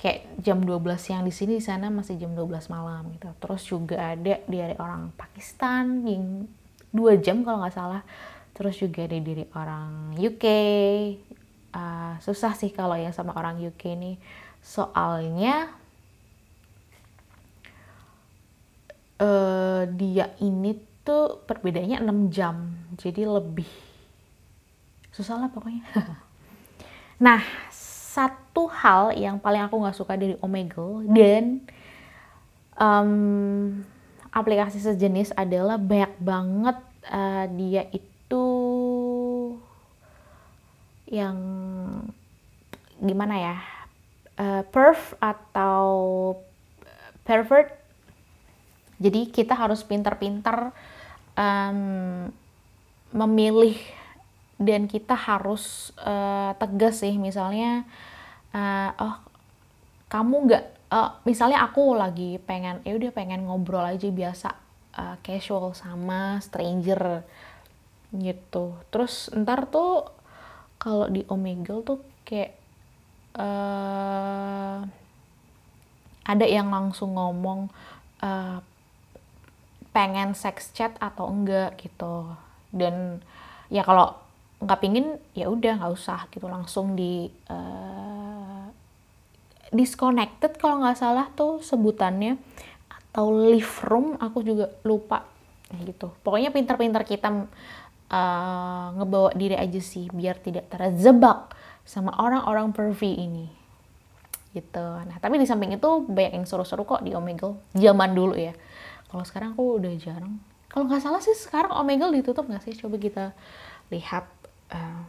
kayak 0.00 0.40
jam 0.40 0.64
12 0.64 0.80
siang 0.96 1.22
di 1.28 1.32
sini 1.32 1.60
di 1.60 1.64
sana 1.64 1.92
masih 1.92 2.16
jam 2.16 2.32
12 2.32 2.72
malam 2.72 3.12
gitu. 3.12 3.28
Terus 3.36 3.62
juga 3.68 4.16
ada 4.16 4.40
dari 4.48 4.74
orang 4.80 5.12
Pakistan 5.12 6.08
yang 6.08 6.48
dua 6.88 7.20
jam 7.20 7.44
kalau 7.44 7.60
nggak 7.60 7.76
salah. 7.76 8.02
Terus 8.56 8.80
juga 8.80 9.04
ada 9.04 9.20
dari 9.20 9.44
orang 9.52 10.16
UK. 10.16 10.46
Uh, 11.70 11.78
ah, 11.78 12.14
susah 12.18 12.56
sih 12.56 12.72
kalau 12.72 12.98
yang 12.98 13.14
sama 13.14 13.30
orang 13.36 13.60
UK 13.62 13.94
ini 13.94 14.18
soalnya 14.58 15.70
uh, 19.22 19.86
dia 19.86 20.34
ini 20.42 20.74
tuh 21.04 21.44
perbedaannya 21.44 22.00
6 22.00 22.34
jam. 22.34 22.56
Jadi 22.96 23.22
lebih 23.28 23.68
susah 25.12 25.36
lah 25.36 25.52
pokoknya. 25.52 25.84
nah, 27.24 27.44
satu 28.10 28.66
hal 28.66 29.14
yang 29.14 29.38
paling 29.38 29.62
aku 29.62 29.78
nggak 29.78 29.94
suka 29.94 30.18
dari 30.18 30.34
Omegle 30.42 31.06
dan 31.14 31.62
um, 32.74 33.86
aplikasi 34.34 34.82
sejenis 34.82 35.30
adalah 35.38 35.78
banyak 35.78 36.10
banget 36.18 36.76
uh, 37.06 37.46
dia 37.54 37.86
itu 37.94 38.46
yang 41.06 41.38
gimana 42.98 43.34
ya 43.38 43.56
uh, 44.38 44.62
perf 44.66 45.14
atau 45.22 45.86
pervert. 47.22 47.78
Jadi 49.00 49.32
kita 49.32 49.56
harus 49.56 49.80
pintar-pintar 49.86 50.74
um, 51.38 52.28
memilih 53.14 53.78
dan 54.60 54.84
kita 54.84 55.16
harus 55.16 55.96
uh, 56.04 56.52
tegas 56.60 57.00
sih. 57.00 57.16
Misalnya 57.16 57.88
uh, 58.52 58.92
oh 59.00 59.16
kamu 60.12 60.36
nggak 60.46 60.64
uh, 60.92 61.16
misalnya 61.24 61.64
aku 61.64 61.96
lagi 61.96 62.36
pengen 62.44 62.84
ya 62.84 62.92
udah 63.00 63.10
pengen 63.16 63.48
ngobrol 63.48 63.82
aja 63.82 64.12
biasa 64.12 64.52
uh, 65.00 65.16
casual 65.24 65.72
sama 65.72 66.44
stranger 66.44 67.24
gitu. 68.12 68.76
Terus 68.92 69.32
ntar 69.32 69.64
tuh 69.72 70.04
kalau 70.76 71.08
di 71.08 71.24
Omegle 71.32 71.80
tuh 71.80 71.98
kayak 72.28 72.52
uh, 73.40 74.84
ada 76.28 76.46
yang 76.46 76.68
langsung 76.68 77.16
ngomong 77.16 77.72
uh, 78.20 78.60
pengen 79.90 80.36
sex 80.36 80.70
chat 80.76 80.94
atau 81.00 81.32
enggak 81.32 81.80
gitu. 81.80 82.28
Dan 82.70 83.24
ya 83.72 83.82
kalau 83.82 84.19
nggak 84.60 84.80
pingin 84.80 85.16
ya 85.32 85.48
udah 85.48 85.80
nggak 85.80 85.92
usah 85.92 86.28
gitu. 86.30 86.46
Langsung 86.46 86.94
di 86.94 87.28
uh, 87.48 88.68
disconnected 89.72 90.56
kalau 90.60 90.84
nggak 90.84 90.98
salah 91.00 91.26
tuh 91.32 91.64
sebutannya. 91.64 92.36
Atau 93.10 93.34
live 93.34 93.74
room 93.90 94.14
aku 94.22 94.46
juga 94.46 94.70
lupa 94.86 95.26
gitu. 95.82 96.14
Pokoknya 96.22 96.54
pintar-pintar 96.54 97.02
kita 97.02 97.50
uh, 98.10 98.86
ngebawa 98.98 99.34
diri 99.34 99.58
aja 99.58 99.80
sih 99.82 100.06
biar 100.10 100.38
tidak 100.38 100.70
terjebak 100.70 101.54
sama 101.86 102.14
orang-orang 102.18 102.70
pervi 102.70 103.18
ini 103.18 103.46
gitu. 104.50 104.82
Nah 104.82 105.16
tapi 105.22 105.38
di 105.38 105.46
samping 105.46 105.74
itu 105.74 106.06
banyak 106.06 106.42
yang 106.42 106.46
seru-seru 106.46 106.82
kok 106.82 107.02
di 107.06 107.14
Omegle 107.14 107.58
zaman 107.74 108.14
dulu 108.14 108.34
ya. 108.34 108.54
Kalau 109.10 109.22
sekarang 109.26 109.54
aku 109.54 109.82
udah 109.82 109.92
jarang. 109.98 110.38
Kalau 110.70 110.86
nggak 110.86 111.02
salah 111.02 111.22
sih 111.22 111.34
sekarang 111.34 111.74
Omegle 111.74 112.14
ditutup 112.14 112.46
nggak 112.46 112.62
sih? 112.62 112.74
Coba 112.78 112.98
kita 112.98 113.34
lihat 113.90 114.26
uh, 114.74 115.02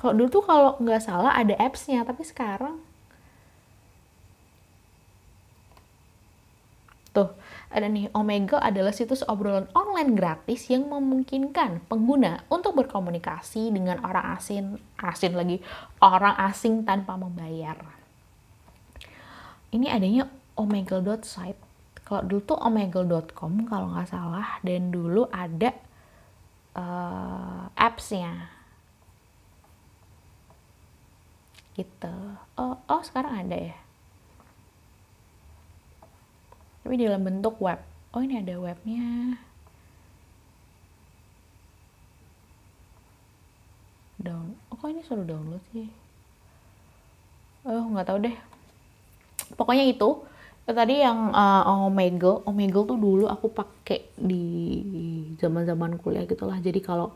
kalau 0.00 0.12
dulu 0.16 0.28
tuh 0.28 0.44
kalau 0.44 0.76
nggak 0.80 1.02
salah 1.02 1.32
ada 1.32 1.56
apps-nya, 1.56 2.04
tapi 2.04 2.22
sekarang 2.24 2.80
Tuh, 7.14 7.30
ada 7.70 7.86
nih, 7.86 8.10
Omega 8.10 8.58
adalah 8.58 8.90
situs 8.90 9.22
obrolan 9.30 9.70
online 9.70 10.18
gratis 10.18 10.66
yang 10.66 10.90
memungkinkan 10.90 11.86
pengguna 11.86 12.42
untuk 12.50 12.74
berkomunikasi 12.74 13.70
dengan 13.70 14.02
orang 14.02 14.34
asing, 14.34 14.82
asing 14.98 15.38
lagi, 15.38 15.62
orang 16.02 16.34
asing 16.50 16.82
tanpa 16.82 17.14
membayar. 17.14 17.78
Ini 19.70 19.94
adanya 19.94 20.26
omegle.site. 20.58 21.62
Kalau 22.02 22.26
dulu 22.26 22.42
tuh 22.42 22.58
omegle.com 22.58 23.70
kalau 23.70 23.94
nggak 23.94 24.10
salah, 24.10 24.58
dan 24.66 24.90
dulu 24.90 25.30
ada 25.30 25.70
uh, 26.74 27.70
apps-nya. 27.74 28.50
Gitu. 31.74 32.14
Oh 32.54 32.78
oh 32.86 33.02
sekarang 33.02 33.46
ada 33.46 33.56
ya? 33.58 33.76
Tapi 36.84 36.94
dalam 37.00 37.24
bentuk 37.26 37.58
web. 37.58 37.82
Oh 38.14 38.22
ini 38.22 38.38
ada 38.38 38.54
webnya. 38.60 39.38
Down 44.22 44.54
oh 44.70 44.76
kok 44.78 44.90
ini 44.92 45.02
suruh 45.02 45.26
download 45.26 45.64
sih? 45.74 45.90
Oh 47.66 47.90
nggak 47.90 48.06
tahu 48.06 48.18
deh. 48.22 48.36
Pokoknya 49.58 49.88
itu 49.88 50.22
tadi 50.72 51.04
yang 51.04 51.28
uh, 51.36 51.84
Omegle 51.84 52.40
Omegle 52.48 52.88
tuh 52.88 52.96
dulu 52.96 53.24
aku 53.28 53.52
pakai 53.52 54.08
di 54.16 54.44
zaman 55.36 55.68
zaman 55.68 56.00
kuliah 56.00 56.24
gitulah 56.24 56.56
jadi 56.56 56.80
kalau 56.80 57.12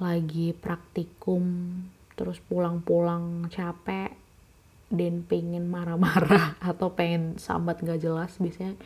lagi 0.00 0.56
praktikum 0.56 1.68
terus 2.16 2.40
pulang-pulang 2.48 3.52
capek 3.52 4.16
dan 4.88 5.24
pengen 5.28 5.68
marah-marah 5.68 6.56
atau 6.72 6.92
pengen 6.96 7.36
sambat 7.36 7.84
gak 7.84 8.00
jelas 8.00 8.40
biasanya 8.40 8.76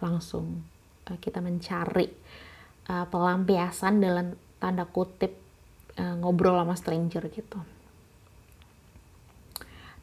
langsung 0.00 0.64
uh, 1.12 1.18
kita 1.20 1.44
mencari 1.44 2.08
uh, 2.88 3.04
pelampiasan 3.12 4.00
dalam 4.00 4.26
tanda 4.56 4.88
kutip 4.88 5.44
ngobrol 5.94 6.58
sama 6.58 6.74
stranger 6.74 7.22
gitu. 7.30 7.62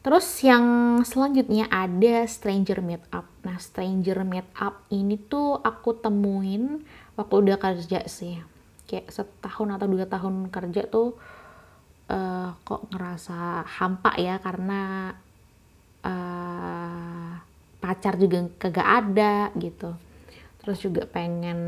Terus 0.02 0.26
yang 0.42 0.98
selanjutnya 1.06 1.70
ada 1.70 2.26
stranger 2.26 2.82
meetup. 2.82 3.26
Nah 3.46 3.56
stranger 3.62 4.26
meetup 4.26 4.82
ini 4.90 5.14
tuh 5.14 5.62
aku 5.62 5.94
temuin 5.94 6.82
waktu 7.14 7.34
udah 7.38 7.56
kerja 7.62 8.02
sih. 8.10 8.42
Kayak 8.90 9.14
setahun 9.14 9.78
atau 9.78 9.86
dua 9.86 10.04
tahun 10.10 10.50
kerja 10.50 10.90
tuh 10.90 11.14
uh, 12.10 12.50
kok 12.66 12.90
ngerasa 12.90 13.62
hampa 13.78 14.18
ya 14.18 14.42
karena 14.42 15.14
uh, 16.02 17.30
pacar 17.82 18.14
juga 18.18 18.46
kagak 18.58 18.88
ada 19.02 19.50
gitu 19.58 19.90
terus 20.62 20.78
juga 20.78 21.02
pengen 21.10 21.58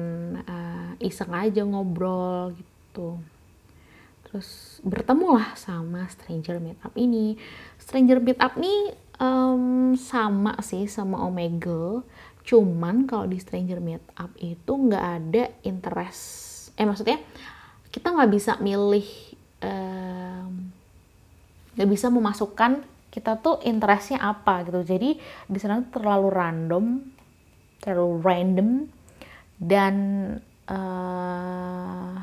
uh, 0.47 0.95
iseng 1.03 1.35
aja 1.35 1.67
ngobrol 1.67 2.55
gitu 2.55 3.19
terus 4.35 4.83
bertemulah 4.83 5.55
sama 5.55 6.11
stranger 6.11 6.59
meetup 6.59 6.91
ini. 6.99 7.39
Stranger 7.79 8.19
meetup 8.19 8.59
nih 8.59 8.99
um, 9.23 9.95
sama 9.95 10.59
sih 10.59 10.91
sama 10.91 11.23
Omegle. 11.23 12.03
Cuman 12.43 13.07
kalau 13.07 13.31
di 13.31 13.39
stranger 13.39 13.79
meetup 13.79 14.35
itu 14.43 14.73
nggak 14.75 15.07
ada 15.23 15.55
interest 15.63 16.51
eh 16.75 16.83
maksudnya 16.83 17.23
kita 17.95 18.11
nggak 18.11 18.31
bisa 18.35 18.59
milih 18.59 19.07
nggak 21.79 21.91
bisa 21.91 22.11
memasukkan 22.11 22.83
kita 23.15 23.39
tuh 23.39 23.63
interestnya 23.63 24.19
apa 24.19 24.67
gitu. 24.67 24.83
Jadi 24.83 25.15
di 25.47 25.59
sana 25.63 25.79
terlalu 25.87 26.29
random 26.35 26.85
terlalu 27.79 28.19
random 28.19 28.69
dan 29.63 29.95
uh, 30.67 32.17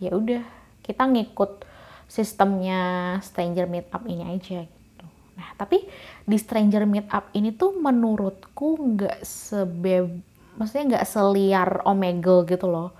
ya 0.00 0.14
udah 0.16 0.57
kita 0.88 1.04
ngikut 1.04 1.68
sistemnya 2.08 3.14
stranger 3.20 3.68
meetup 3.68 4.00
ini 4.08 4.24
aja 4.24 4.64
gitu. 4.64 5.04
Nah 5.36 5.48
tapi 5.60 5.84
di 6.24 6.36
stranger 6.40 6.88
meetup 6.88 7.28
ini 7.36 7.52
tuh 7.52 7.76
menurutku 7.76 8.80
nggak 8.80 9.20
sebe 9.20 10.08
maksudnya 10.56 10.96
nggak 10.96 11.06
seliar 11.06 11.84
omegle 11.84 12.48
gitu 12.48 12.66
loh. 12.66 12.96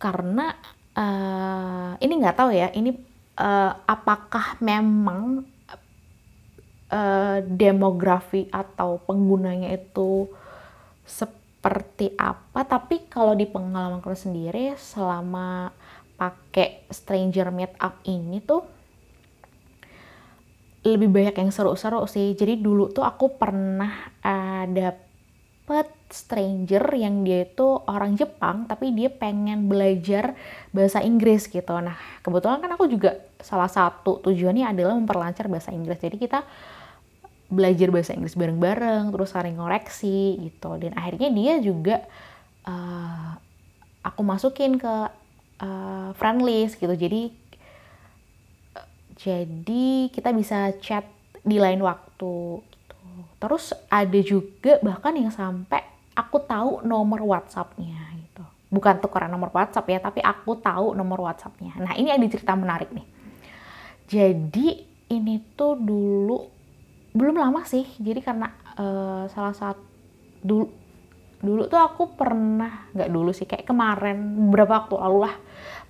Karena 0.00 0.56
uh, 0.96 1.92
ini 2.00 2.12
nggak 2.16 2.36
tahu 2.40 2.50
ya 2.56 2.72
ini 2.72 2.96
uh, 3.36 3.72
apakah 3.84 4.56
memang 4.64 5.44
uh, 6.90 7.38
demografi 7.44 8.48
atau 8.50 8.98
penggunanya 9.04 9.76
itu 9.76 10.26
seperti 11.06 12.16
apa. 12.18 12.64
Tapi 12.66 13.06
kalau 13.12 13.36
di 13.36 13.46
pengalaman 13.46 14.02
aku 14.02 14.16
sendiri 14.16 14.74
selama 14.80 15.70
pakai 16.20 16.84
stranger 16.92 17.48
meetup 17.48 17.96
ini 18.04 18.44
tuh 18.44 18.60
lebih 20.84 21.08
banyak 21.08 21.36
yang 21.40 21.48
seru-seru 21.52 22.04
sih 22.04 22.36
jadi 22.36 22.60
dulu 22.60 22.92
tuh 22.92 23.04
aku 23.04 23.40
pernah 23.40 24.12
uh, 24.20 24.64
dapet 24.68 25.88
stranger 26.10 26.82
yang 26.98 27.22
dia 27.22 27.46
itu 27.46 27.64
orang 27.86 28.18
Jepang 28.18 28.66
tapi 28.66 28.90
dia 28.92 29.08
pengen 29.08 29.70
belajar 29.70 30.34
bahasa 30.74 30.98
Inggris 31.00 31.46
gitu. 31.46 31.70
Nah, 31.78 31.94
kebetulan 32.20 32.58
kan 32.58 32.74
aku 32.74 32.90
juga 32.90 33.22
salah 33.38 33.70
satu 33.70 34.18
tujuannya 34.18 34.66
adalah 34.66 34.98
memperlancar 34.98 35.46
bahasa 35.46 35.70
Inggris. 35.70 36.02
Jadi 36.02 36.18
kita 36.18 36.42
belajar 37.50 37.88
bahasa 37.90 38.14
Inggris 38.14 38.34
bareng-bareng, 38.34 39.14
terus 39.14 39.30
saling 39.30 39.58
ngoreksi 39.58 40.38
gitu. 40.42 40.74
Dan 40.78 40.98
akhirnya 40.98 41.30
dia 41.30 41.54
juga 41.62 42.02
uh, 42.66 43.38
aku 44.02 44.22
masukin 44.26 44.78
ke 44.78 44.94
uh, 45.60 46.10
friend 46.16 46.40
list 46.42 46.80
gitu. 46.80 46.92
Jadi 46.92 47.30
jadi 49.20 50.08
kita 50.08 50.32
bisa 50.32 50.72
chat 50.80 51.04
di 51.44 51.60
lain 51.60 51.84
waktu 51.84 52.64
gitu. 52.64 53.00
Terus 53.40 53.76
ada 53.92 54.20
juga 54.24 54.80
bahkan 54.80 55.12
yang 55.12 55.32
sampai 55.32 55.84
aku 56.16 56.40
tahu 56.44 56.84
nomor 56.84 57.20
WhatsAppnya 57.24 58.16
gitu. 58.16 58.44
Bukan 58.72 59.00
tukeran 59.04 59.28
nomor 59.28 59.52
WhatsApp 59.52 59.88
ya, 59.88 59.98
tapi 60.00 60.24
aku 60.24 60.56
tahu 60.60 60.96
nomor 60.96 61.20
WhatsAppnya. 61.28 61.76
Nah 61.80 61.92
ini 61.96 62.08
ada 62.08 62.24
cerita 62.28 62.56
menarik 62.56 62.88
nih. 62.92 63.06
Jadi 64.10 64.68
ini 65.10 65.42
tuh 65.58 65.74
dulu 65.76 66.38
belum 67.10 67.42
lama 67.42 67.66
sih 67.66 67.82
jadi 67.98 68.22
karena 68.22 68.54
uh, 68.78 69.26
salah 69.26 69.54
satu 69.54 69.82
dulu 70.40 70.70
dulu 71.40 71.72
tuh 71.72 71.80
aku 71.80 72.12
pernah 72.20 72.88
nggak 72.92 73.10
dulu 73.10 73.32
sih 73.32 73.48
kayak 73.48 73.64
kemarin 73.64 74.48
beberapa 74.48 74.84
waktu 74.84 74.96
lalu 75.00 75.18
lah. 75.28 75.34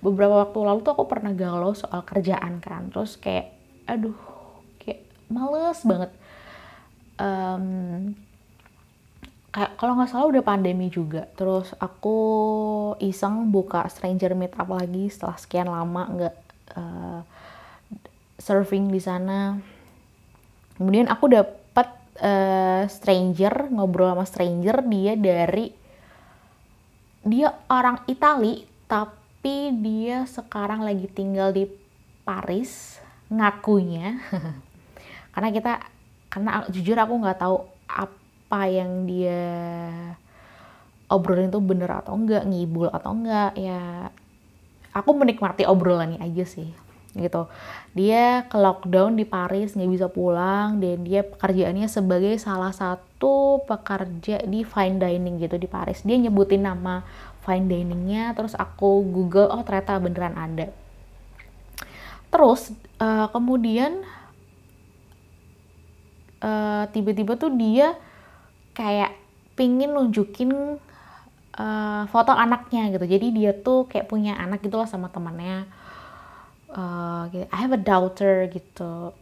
Beberapa 0.01 0.47
waktu 0.47 0.57
lalu 0.63 0.79
tuh 0.81 0.93
aku 0.95 1.05
pernah 1.05 1.31
galau 1.35 1.75
soal 1.75 2.01
kerjaan 2.07 2.63
kan. 2.63 2.87
Terus 2.89 3.19
kayak 3.19 3.51
aduh 3.85 4.15
kayak 4.79 5.03
males 5.27 5.79
banget. 5.83 6.11
Um, 7.21 7.65
kayak 9.51 9.75
kalau 9.77 9.93
nggak 9.99 10.09
salah 10.09 10.31
udah 10.31 10.43
pandemi 10.43 10.87
juga. 10.87 11.27
Terus 11.35 11.75
aku 11.77 12.17
iseng 13.03 13.51
buka 13.51 13.85
Stranger 13.91 14.33
Meetup 14.33 14.71
lagi 14.71 15.11
setelah 15.11 15.37
sekian 15.37 15.69
lama 15.69 16.03
nggak 16.07 16.35
uh, 16.79 17.21
surfing 18.39 18.89
di 18.89 19.03
sana. 19.03 19.59
Kemudian 20.79 21.05
aku 21.13 21.29
dapat 21.29 21.60
uh, 22.21 22.85
stranger 22.87 23.67
ngobrol 23.73 24.13
sama 24.13 24.25
stranger 24.29 24.85
dia 24.85 25.17
dari 25.17 25.73
dia 27.21 27.53
orang 27.69 28.05
Itali 28.09 28.65
tapi 28.85 29.73
dia 29.77 30.25
sekarang 30.29 30.85
lagi 30.85 31.05
tinggal 31.09 31.53
di 31.53 31.69
Paris 32.21 33.01
ngakunya. 33.31 34.21
Karena 35.33 35.49
kita 35.49 35.73
karena 36.31 36.63
jujur 36.71 36.95
aku 36.95 37.13
nggak 37.19 37.39
tahu 37.43 37.59
apa 37.91 38.61
yang 38.71 39.03
dia 39.03 39.43
obrolin 41.11 41.51
itu 41.51 41.59
bener 41.59 41.91
atau 41.91 42.15
enggak 42.15 42.47
ngibul 42.47 42.87
atau 42.87 43.11
enggak 43.11 43.51
ya 43.59 44.07
aku 44.95 45.11
menikmati 45.11 45.67
obrolannya 45.67 46.23
aja 46.23 46.47
sih 46.47 46.71
gitu. 47.15 47.51
Dia 47.91 48.47
ke 48.47 48.55
lockdown 48.55 49.19
di 49.19 49.27
Paris 49.27 49.75
nggak 49.75 49.91
bisa 49.91 50.07
pulang 50.07 50.79
dan 50.79 51.03
dia 51.03 51.27
pekerjaannya 51.27 51.87
sebagai 51.91 52.35
salah 52.39 52.71
satu 52.71 53.63
pekerja 53.67 54.43
di 54.47 54.63
fine 54.63 54.97
dining 54.97 55.39
gitu 55.43 55.59
di 55.59 55.67
Paris. 55.67 56.03
Dia 56.07 56.15
nyebutin 56.15 56.63
nama 56.63 57.03
fine 57.43 57.67
diningnya 57.67 58.31
terus 58.37 58.55
aku 58.55 59.03
google 59.03 59.51
oh 59.51 59.61
ternyata 59.67 59.99
beneran 59.99 60.35
ada. 60.39 60.67
Terus 62.31 62.71
uh, 63.03 63.27
kemudian 63.35 64.07
uh, 66.39 66.87
tiba-tiba 66.95 67.35
tuh 67.35 67.51
dia 67.51 67.99
kayak 68.71 69.19
pingin 69.59 69.91
nunjukin 69.91 70.79
uh, 71.59 72.03
foto 72.07 72.31
anaknya 72.31 72.87
gitu. 72.95 73.03
Jadi 73.03 73.35
dia 73.35 73.51
tuh 73.51 73.83
kayak 73.91 74.07
punya 74.07 74.39
anak 74.39 74.63
gitulah 74.63 74.87
sama 74.87 75.11
temannya 75.11 75.67
uh. 76.75 77.27
I 77.31 77.57
have 77.59 77.75
a 77.75 77.81
daughter 77.81 78.47
gitu. 78.51 79.15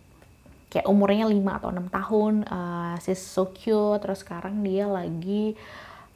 Kayak 0.70 0.86
umurnya 0.86 1.26
5 1.26 1.58
atau 1.58 1.70
6 1.74 1.90
tahun. 1.90 2.34
Uh, 2.46 2.96
she's 3.02 3.22
so 3.22 3.50
cute. 3.50 4.02
Terus 4.02 4.22
sekarang 4.22 4.62
dia 4.62 4.86
lagi 4.86 5.58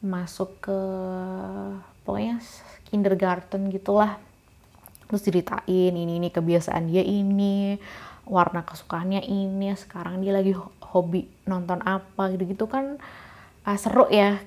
masuk 0.04 0.60
ke 0.62 0.80
pokoknya 2.06 2.38
kindergarten 2.89 3.74
gitulah. 3.74 4.22
Terus 5.10 5.26
ceritain 5.26 5.93
ini 5.93 6.22
ini 6.22 6.30
kebiasaan 6.30 6.89
dia 6.89 7.02
ini 7.02 7.78
warna 8.30 8.62
kesukaannya 8.62 9.26
ini. 9.26 9.74
Sekarang 9.74 10.22
dia 10.22 10.38
lagi 10.38 10.54
hobi 10.93 11.26
nonton 11.50 11.82
apa 11.82 12.30
gitu 12.38 12.46
gitu 12.46 12.65
kan 12.69 13.02
uh, 13.65 13.78
seru 13.78 14.06
ya. 14.13 14.38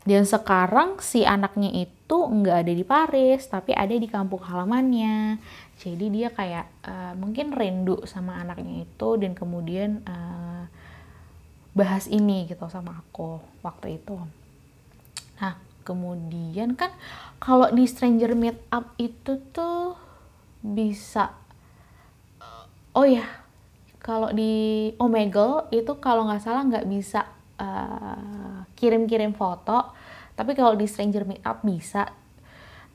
Dan 0.00 0.24
sekarang 0.24 0.96
si 1.04 1.28
anaknya 1.28 1.84
itu 1.84 2.16
nggak 2.16 2.56
ada 2.64 2.72
di 2.72 2.84
Paris 2.88 3.44
tapi 3.46 3.76
ada 3.76 3.92
di 3.92 4.08
kampung 4.08 4.40
halamannya 4.40 5.36
jadi 5.80 6.06
dia 6.12 6.28
kayak 6.28 6.66
uh, 6.84 7.12
mungkin 7.16 7.56
rindu 7.56 8.04
sama 8.04 8.36
anaknya 8.36 8.84
itu 8.84 9.08
dan 9.16 9.32
kemudian 9.32 10.04
uh, 10.04 10.68
bahas 11.72 12.04
ini 12.12 12.44
gitu 12.44 12.68
sama 12.68 13.00
aku 13.00 13.40
waktu 13.64 13.96
itu. 13.96 14.20
Nah 15.40 15.56
kemudian 15.80 16.76
kan 16.76 16.92
kalau 17.40 17.72
di 17.72 17.88
stranger 17.88 18.36
meet 18.36 18.60
up 18.68 18.92
itu 19.00 19.40
tuh 19.56 19.96
bisa 20.60 21.32
oh 22.92 23.08
ya 23.08 23.24
kalau 24.04 24.28
di 24.36 24.92
Omegle 25.00 25.72
itu 25.72 25.96
kalau 25.96 26.28
nggak 26.28 26.44
salah 26.44 26.60
nggak 26.68 26.84
bisa 26.92 27.24
uh, 27.56 28.68
kirim-kirim 28.76 29.32
foto 29.32 29.96
tapi 30.36 30.52
kalau 30.52 30.76
di 30.76 30.84
stranger 30.84 31.24
meet 31.24 31.40
up 31.40 31.64
bisa. 31.64 32.04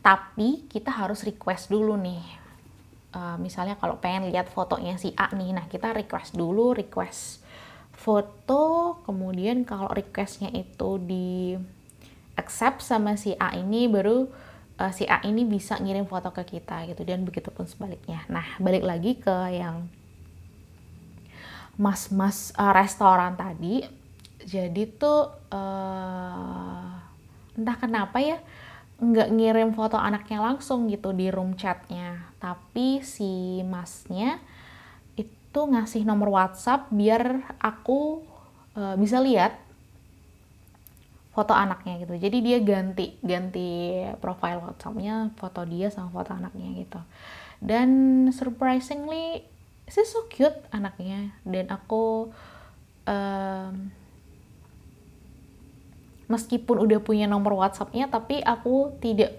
Tapi 0.06 0.70
kita 0.70 0.94
harus 0.94 1.26
request 1.26 1.74
dulu 1.74 1.98
nih 1.98 2.45
uh, 3.16 3.40
misalnya 3.40 3.80
kalau 3.80 3.96
pengen 3.98 4.28
lihat 4.30 4.52
fotonya 4.52 5.00
si 5.00 5.16
A 5.16 5.32
nih 5.32 5.56
nah 5.56 5.66
kita 5.72 5.96
request 5.96 6.36
dulu 6.36 6.76
request 6.76 7.40
foto 7.96 9.00
kemudian 9.08 9.64
kalau 9.64 9.88
requestnya 9.88 10.52
itu 10.52 11.00
di 11.00 11.56
accept 12.36 12.84
sama 12.84 13.16
si 13.16 13.32
A 13.40 13.56
ini 13.56 13.88
baru 13.88 14.28
uh, 14.80 14.92
si 14.92 15.08
A 15.08 15.24
ini 15.24 15.48
bisa 15.48 15.80
ngirim 15.80 16.06
foto 16.08 16.32
ke 16.36 16.44
kita 16.44 16.84
gitu 16.92 17.02
dan 17.08 17.24
begitu 17.24 17.50
pun 17.52 17.66
sebaliknya. 17.66 18.24
Nah 18.28 18.46
balik 18.60 18.84
lagi 18.84 19.16
ke 19.16 19.36
yang 19.56 19.88
mas-mas 21.80 22.52
uh, 22.60 22.76
restoran 22.76 23.36
tadi. 23.40 23.84
Jadi 24.46 24.84
tuh 25.00 25.32
uh, 25.50 26.92
entah 27.56 27.78
kenapa 27.80 28.22
ya 28.22 28.38
nggak 28.96 29.30
ngirim 29.36 29.70
foto 29.76 30.00
anaknya 30.00 30.40
langsung 30.40 30.88
gitu 30.88 31.12
di 31.12 31.28
room 31.28 31.60
chatnya 31.60 32.32
tapi 32.46 33.02
si 33.02 33.66
masnya 33.66 34.38
itu 35.18 35.62
ngasih 35.66 36.06
nomor 36.06 36.30
WhatsApp 36.30 36.94
biar 36.94 37.42
aku 37.58 38.22
uh, 38.78 38.94
bisa 39.02 39.18
lihat 39.18 39.58
foto 41.34 41.58
anaknya 41.58 42.06
gitu. 42.06 42.14
Jadi 42.22 42.38
dia 42.46 42.62
ganti 42.62 43.18
ganti 43.26 43.98
profile 44.22 44.62
WhatsAppnya 44.62 45.34
foto 45.42 45.66
dia 45.66 45.90
sama 45.90 46.14
foto 46.14 46.38
anaknya 46.38 46.70
gitu. 46.86 47.02
Dan 47.58 47.90
surprisingly 48.30 49.42
sih 49.90 50.06
so 50.06 50.30
cute 50.30 50.62
anaknya. 50.70 51.34
Dan 51.42 51.74
aku 51.74 52.30
um, 53.10 53.74
meskipun 56.30 56.78
udah 56.78 57.02
punya 57.02 57.26
nomor 57.26 57.58
WhatsAppnya 57.58 58.06
tapi 58.06 58.46
aku 58.46 58.94
tidak 59.02 59.34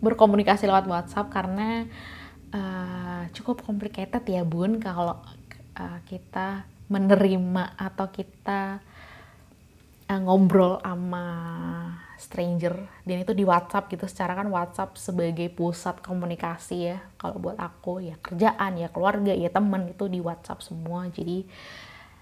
berkomunikasi 0.00 0.64
lewat 0.64 0.88
WhatsApp 0.88 1.28
karena 1.28 1.84
uh, 2.54 3.22
cukup 3.34 3.62
complicated 3.62 4.22
ya 4.26 4.42
bun 4.42 4.82
kalau 4.82 5.18
uh, 5.78 5.98
kita 6.06 6.66
menerima 6.90 7.78
atau 7.78 8.10
kita 8.10 8.82
uh, 10.10 10.20
ngobrol 10.20 10.82
sama 10.82 11.26
stranger. 12.20 12.74
Dan 13.06 13.24
itu 13.24 13.32
di 13.32 13.48
WhatsApp 13.48 13.88
gitu 13.88 14.04
secara 14.04 14.36
kan 14.36 14.50
WhatsApp 14.52 14.98
sebagai 15.00 15.48
pusat 15.48 16.02
komunikasi 16.04 16.76
ya. 16.92 16.98
Kalau 17.16 17.40
buat 17.40 17.56
aku 17.56 18.04
ya 18.04 18.18
kerjaan 18.20 18.76
ya 18.76 18.92
keluarga 18.92 19.32
ya 19.32 19.48
temen 19.48 19.88
itu 19.88 20.10
di 20.10 20.20
WhatsApp 20.20 20.60
semua. 20.60 21.08
Jadi 21.08 21.48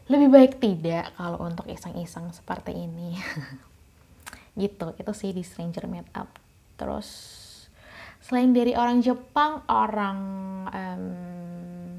lebih 0.09 0.29
baik 0.33 0.53
tidak 0.63 1.13
kalau 1.19 1.43
untuk 1.45 1.67
iseng-iseng 1.69 2.31
seperti 2.31 2.73
ini. 2.77 3.19
Gitu 4.59 4.87
itu 4.99 5.13
sih 5.15 5.31
di 5.35 5.43
Stranger 5.43 5.91
Meetup. 5.91 6.31
Terus 6.79 7.38
selain 8.23 8.51
dari 8.53 8.75
orang 8.75 9.01
Jepang 9.01 9.63
orang 9.71 10.19
um, 10.69 11.05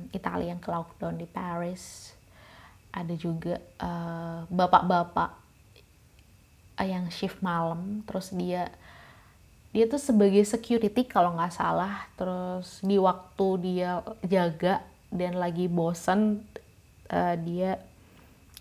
Italia 0.09 0.53
yang 0.53 0.61
ke 0.61 0.69
lockdown 0.69 1.15
di 1.17 1.27
Paris 1.29 2.13
ada 2.89 3.13
juga 3.13 3.61
eh, 3.61 4.39
bapak-bapak 4.49 5.29
uh, 6.79 6.87
yang 6.87 7.05
shift 7.13 7.39
malam. 7.43 8.01
Terus 8.07 8.33
dia 8.33 8.73
dia 9.69 9.85
tuh 9.85 10.01
sebagai 10.01 10.41
security 10.41 11.05
kalau 11.05 11.37
nggak 11.37 11.53
salah. 11.53 12.09
Terus 12.17 12.81
di 12.81 12.97
waktu 12.97 13.47
dia 13.61 14.01
jaga 14.25 14.81
dan 15.13 15.37
lagi 15.37 15.69
bosen 15.69 16.45
uh, 17.09 17.35
dia 17.37 17.81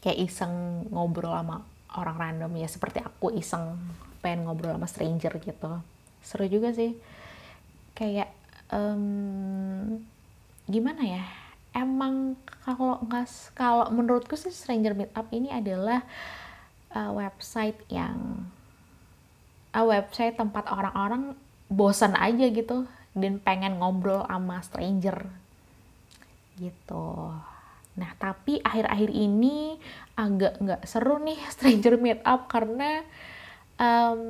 kayak 0.05 0.29
iseng 0.29 0.85
ngobrol 0.93 1.33
sama 1.33 1.65
orang 1.97 2.17
random. 2.17 2.53
Ya 2.61 2.69
seperti 2.69 3.01
aku 3.01 3.33
iseng 3.33 3.81
pengen 4.21 4.45
ngobrol 4.45 4.77
sama 4.77 4.89
stranger 4.89 5.33
gitu. 5.41 5.81
Seru 6.21 6.45
juga 6.51 6.77
sih 6.77 6.93
kayak 7.99 8.31
um, 8.71 9.99
gimana 10.71 11.03
ya? 11.03 11.25
Emang 11.75 12.39
kalau 12.63 13.03
nggak 13.03 13.27
kalau 13.59 13.91
menurutku 13.91 14.39
sih 14.39 14.55
stranger 14.55 14.95
meetup 14.95 15.27
ini 15.35 15.51
adalah 15.51 16.07
uh, 16.95 17.11
website 17.11 17.77
yang 17.91 18.47
uh, 19.75 19.87
website 19.87 20.39
tempat 20.39 20.71
orang-orang 20.71 21.35
bosan 21.69 22.17
aja 22.17 22.49
gitu 22.49 22.87
dan 23.19 23.43
pengen 23.43 23.83
ngobrol 23.83 24.23
sama 24.25 24.63
stranger. 24.63 25.27
Gitu. 26.57 27.07
Nah, 27.99 28.11
tapi 28.15 28.63
akhir-akhir 28.63 29.11
ini 29.11 29.75
agak 30.15 30.63
nggak 30.63 30.83
seru 30.87 31.19
nih 31.19 31.39
stranger 31.55 31.99
meet 31.99 32.23
up 32.23 32.47
karena 32.47 33.03
um, 33.79 34.21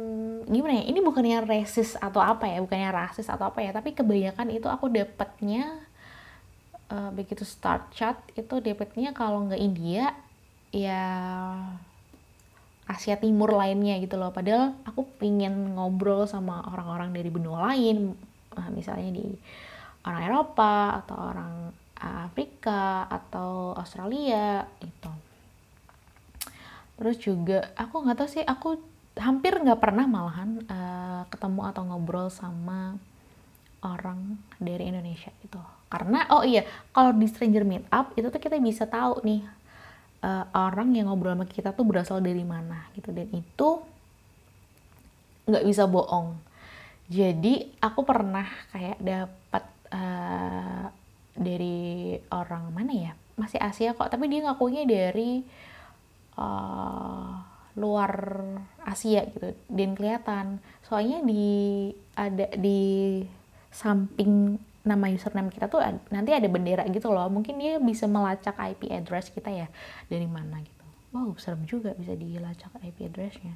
gimana 0.47 0.85
ya? 0.85 0.85
Ini 0.93 1.01
bukannya 1.01 1.45
rasis 1.45 1.97
atau 1.99 2.21
apa 2.21 2.47
ya, 2.47 2.61
bukannya 2.63 2.91
rasis 2.93 3.27
atau 3.27 3.49
apa 3.49 3.65
ya, 3.65 3.73
tapi 3.73 3.97
kebanyakan 3.97 4.53
itu 4.53 4.69
aku 4.69 4.93
dapetnya 4.93 5.83
uh, 6.93 7.11
begitu 7.13 7.43
start 7.43 7.91
chat 7.93 8.17
itu 8.37 8.61
dapetnya 8.61 9.17
kalau 9.17 9.49
nggak 9.49 9.61
India 9.61 10.13
ya 10.71 11.05
Asia 12.89 13.21
Timur 13.21 13.53
lainnya 13.53 14.01
gitu 14.01 14.17
loh. 14.17 14.33
Padahal 14.33 14.77
aku 14.89 15.05
pingin 15.21 15.77
ngobrol 15.77 16.25
sama 16.25 16.65
orang-orang 16.69 17.13
dari 17.13 17.29
benua 17.29 17.73
lain 17.73 18.17
uh, 18.57 18.69
misalnya 18.73 19.13
di 19.13 19.27
orang 20.05 20.23
Eropa 20.25 21.05
atau 21.05 21.17
orang 21.17 21.55
Afrika 21.99 23.11
atau 23.11 23.75
Australia 23.75 24.63
itu 24.79 25.11
terus 26.99 27.17
juga 27.23 27.71
aku 27.79 28.03
nggak 28.03 28.19
tahu 28.19 28.29
sih 28.31 28.43
aku 28.43 28.75
hampir 29.19 29.55
nggak 29.59 29.83
pernah 29.83 30.07
malahan 30.07 30.63
uh, 30.71 31.23
ketemu 31.29 31.61
atau 31.69 31.83
ngobrol 31.85 32.31
sama 32.31 32.97
orang 33.83 34.39
dari 34.59 34.91
Indonesia 34.91 35.31
gitu. 35.43 35.59
Karena 35.89 36.27
oh 36.35 36.43
iya 36.45 36.67
kalau 36.95 37.15
di 37.15 37.27
stranger 37.27 37.65
meetup 37.67 38.15
itu 38.15 38.29
tuh 38.31 38.41
kita 38.43 38.59
bisa 38.59 38.87
tahu 38.87 39.23
nih 39.23 39.43
uh, 40.23 40.45
orang 40.55 40.95
yang 40.95 41.11
ngobrol 41.11 41.35
sama 41.35 41.47
kita 41.47 41.71
tuh 41.75 41.87
berasal 41.87 42.23
dari 42.23 42.43
mana 42.43 42.91
gitu. 42.95 43.11
Dan 43.11 43.29
itu 43.35 43.69
nggak 45.49 45.65
bisa 45.67 45.89
bohong. 45.89 46.39
Jadi 47.09 47.73
aku 47.81 48.05
pernah 48.05 48.45
kayak 48.71 48.99
dapat 49.01 49.65
uh, 49.95 50.87
dari 51.39 52.15
orang 52.29 52.71
mana 52.75 52.93
ya? 52.93 53.13
Masih 53.39 53.63
Asia 53.63 53.95
kok 53.95 54.11
tapi 54.11 54.27
dia 54.27 54.45
ngakunya 54.45 54.83
dari 54.85 55.47
uh, 56.37 57.48
luar 57.79 58.43
Asia 58.83 59.25
gitu 59.31 59.55
dan 59.71 59.95
kelihatan. 59.95 60.59
Soalnya 60.85 61.23
di 61.23 61.89
ada 62.19 62.51
di 62.59 63.23
samping 63.71 64.59
nama 64.83 65.07
username 65.13 65.53
kita 65.53 65.69
tuh 65.69 65.81
nanti 66.11 66.35
ada 66.35 66.51
bendera 66.51 66.85
gitu 66.91 67.15
loh. 67.15 67.31
Mungkin 67.31 67.57
dia 67.57 67.79
bisa 67.79 68.11
melacak 68.11 68.59
IP 68.59 68.91
address 68.91 69.31
kita 69.31 69.49
ya 69.49 69.69
dari 70.11 70.27
mana 70.27 70.59
gitu. 70.61 70.87
Wow 71.15 71.39
serem 71.41 71.65
juga 71.65 71.95
bisa 71.95 72.13
dilacak 72.19 72.75
IP 72.83 73.09
addressnya. 73.09 73.55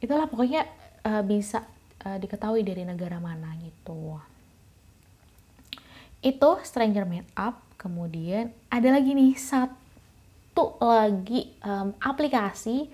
Itulah 0.00 0.30
pokoknya 0.30 0.64
uh, 1.04 1.22
bisa 1.26 1.66
uh, 2.06 2.18
diketahui 2.20 2.62
dari 2.62 2.86
negara 2.86 3.18
mana 3.18 3.52
gitu. 3.60 4.16
Itu 6.24 6.60
stranger 6.64 7.04
made 7.04 7.28
up 7.36 7.60
kemudian 7.76 8.48
ada 8.72 8.88
lagi 8.88 9.12
nih 9.12 9.36
satu 9.36 9.83
satu 10.54 10.78
lagi 10.78 11.50
um, 11.66 11.90
aplikasi 11.98 12.86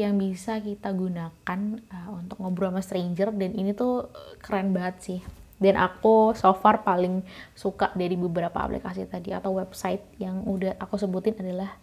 yang 0.00 0.16
bisa 0.16 0.56
kita 0.64 0.88
gunakan 0.96 1.60
uh, 1.92 2.08
untuk 2.16 2.40
ngobrol 2.40 2.72
sama 2.72 2.80
stranger. 2.80 3.28
Dan 3.36 3.52
ini 3.52 3.76
tuh 3.76 4.08
keren 4.40 4.72
banget 4.72 4.96
sih. 5.04 5.20
Dan 5.60 5.76
aku 5.76 6.32
so 6.32 6.56
far 6.56 6.80
paling 6.80 7.20
suka 7.52 7.92
dari 7.92 8.16
beberapa 8.16 8.64
aplikasi 8.64 9.04
tadi 9.04 9.28
atau 9.28 9.60
website 9.60 10.00
yang 10.16 10.40
udah 10.48 10.80
aku 10.80 10.96
sebutin 10.96 11.36
adalah 11.36 11.76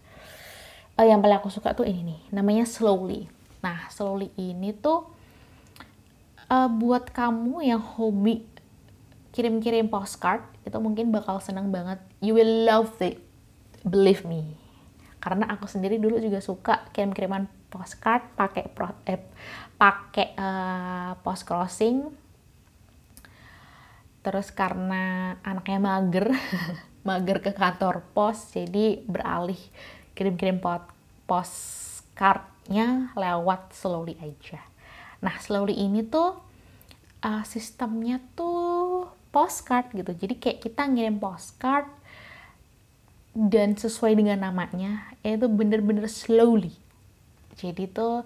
uh, 0.98 1.06
yang 1.06 1.22
paling 1.22 1.38
aku 1.38 1.54
suka 1.54 1.78
tuh 1.78 1.86
ini 1.86 2.02
nih 2.10 2.20
namanya 2.34 2.66
Slowly. 2.66 3.30
Nah 3.62 3.86
Slowly 3.94 4.34
ini 4.34 4.74
tuh 4.74 5.06
uh, 6.50 6.66
buat 6.74 7.14
kamu 7.14 7.70
yang 7.70 7.78
hobi 7.78 8.50
kirim-kirim 9.30 9.94
postcard 9.94 10.42
itu 10.66 10.78
mungkin 10.82 11.14
bakal 11.14 11.38
senang 11.38 11.70
banget. 11.70 12.02
You 12.18 12.34
will 12.34 12.66
love 12.66 12.98
it. 12.98 13.22
Believe 13.86 14.26
me 14.26 14.69
karena 15.20 15.52
aku 15.52 15.68
sendiri 15.68 16.00
dulu 16.00 16.20
juga 16.20 16.40
suka 16.40 16.88
kirim-kiriman 16.96 17.48
postcard 17.68 18.24
pakai 18.40 18.66
pro, 18.72 18.90
eh, 19.06 19.20
pakai 19.76 20.34
uh, 20.40 21.12
post 21.20 21.44
crossing 21.44 22.08
terus 24.20 24.52
karena 24.52 25.36
anaknya 25.44 25.80
mager 25.80 26.28
mager 27.08 27.40
ke 27.40 27.52
kantor 27.56 28.04
pos 28.12 28.52
jadi 28.52 29.00
beralih 29.08 29.60
kirim-kirim 30.16 30.60
postcardnya 31.24 33.16
lewat 33.16 33.72
slowly 33.72 34.20
aja. 34.20 34.60
Nah 35.24 35.40
slowly 35.40 35.80
ini 35.80 36.04
tuh 36.04 36.36
uh, 37.24 37.44
sistemnya 37.48 38.20
tuh 38.36 39.08
postcard 39.32 39.96
gitu. 39.96 40.12
Jadi 40.12 40.36
kayak 40.36 40.60
kita 40.60 40.84
ngirim 40.92 41.16
postcard 41.24 41.88
dan 43.38 43.78
sesuai 43.78 44.18
dengan 44.18 44.42
namanya 44.42 45.14
itu 45.22 45.46
bener-bener 45.46 46.10
slowly. 46.10 46.74
Jadi 47.60 47.92
tuh 47.92 48.26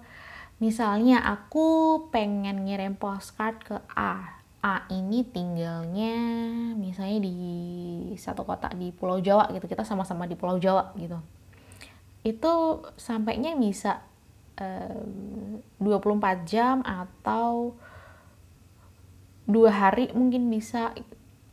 misalnya 0.62 1.20
aku 1.20 1.98
pengen 2.08 2.64
ngirim 2.64 2.96
postcard 2.96 3.58
ke 3.60 3.76
A. 3.92 4.40
A 4.64 4.88
ini 4.88 5.20
tinggalnya 5.28 6.16
misalnya 6.72 7.20
di 7.20 7.36
satu 8.16 8.48
kota 8.48 8.72
di 8.72 8.94
Pulau 8.94 9.20
Jawa 9.20 9.52
gitu. 9.52 9.68
Kita 9.68 9.84
sama-sama 9.84 10.24
di 10.24 10.38
Pulau 10.38 10.56
Jawa 10.56 10.96
gitu. 10.96 11.20
Itu 12.24 12.80
sampainya 12.96 13.52
bisa 13.60 14.00
um, 14.56 15.60
24 15.84 16.48
jam 16.48 16.80
atau 16.80 17.76
dua 19.44 19.68
hari 19.68 20.08
mungkin 20.16 20.48
bisa 20.48 20.96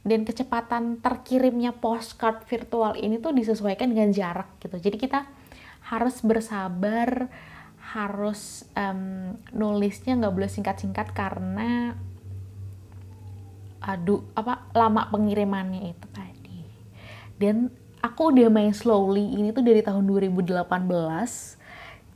dan 0.01 0.25
kecepatan 0.25 0.97
terkirimnya 0.97 1.77
postcard 1.77 2.41
virtual 2.49 2.97
ini 2.97 3.21
tuh 3.21 3.33
disesuaikan 3.37 3.93
dengan 3.93 4.09
jarak 4.09 4.57
gitu. 4.57 4.77
Jadi 4.81 4.97
kita 4.97 5.29
harus 5.85 6.21
bersabar 6.25 7.29
harus 7.81 8.65
um, 8.77 9.35
nulisnya 9.51 10.17
nggak 10.17 10.33
boleh 10.33 10.49
singkat-singkat 10.49 11.11
karena 11.11 11.97
aduh 13.81 14.21
apa 14.37 14.69
lama 14.73 15.09
pengirimannya 15.09 15.93
itu 15.93 16.07
tadi. 16.13 16.61
Dan 17.37 17.69
aku 18.01 18.33
udah 18.33 18.49
main 18.49 18.73
slowly 18.73 19.37
ini 19.37 19.53
tuh 19.53 19.61
dari 19.61 19.85
tahun 19.85 20.05
2018 20.09 20.65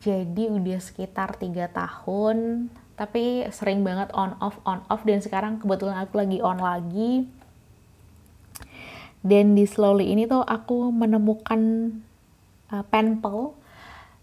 jadi 0.01 0.43
udah 0.53 0.79
sekitar 0.81 1.37
tiga 1.37 1.69
tahun 1.69 2.69
tapi 2.97 3.45
sering 3.53 3.85
banget 3.85 4.09
on 4.13 4.37
off 4.41 4.57
on 4.65 4.81
off 4.89 5.05
dan 5.05 5.21
sekarang 5.21 5.61
kebetulan 5.61 6.05
aku 6.05 6.21
lagi 6.21 6.37
on 6.41 6.61
lagi 6.61 7.29
dan 9.25 9.57
di 9.57 9.65
slowly 9.65 10.13
ini 10.13 10.29
tuh 10.29 10.45
aku 10.45 10.93
menemukan 10.93 11.89
uh, 12.69 12.85
penpal 12.93 13.57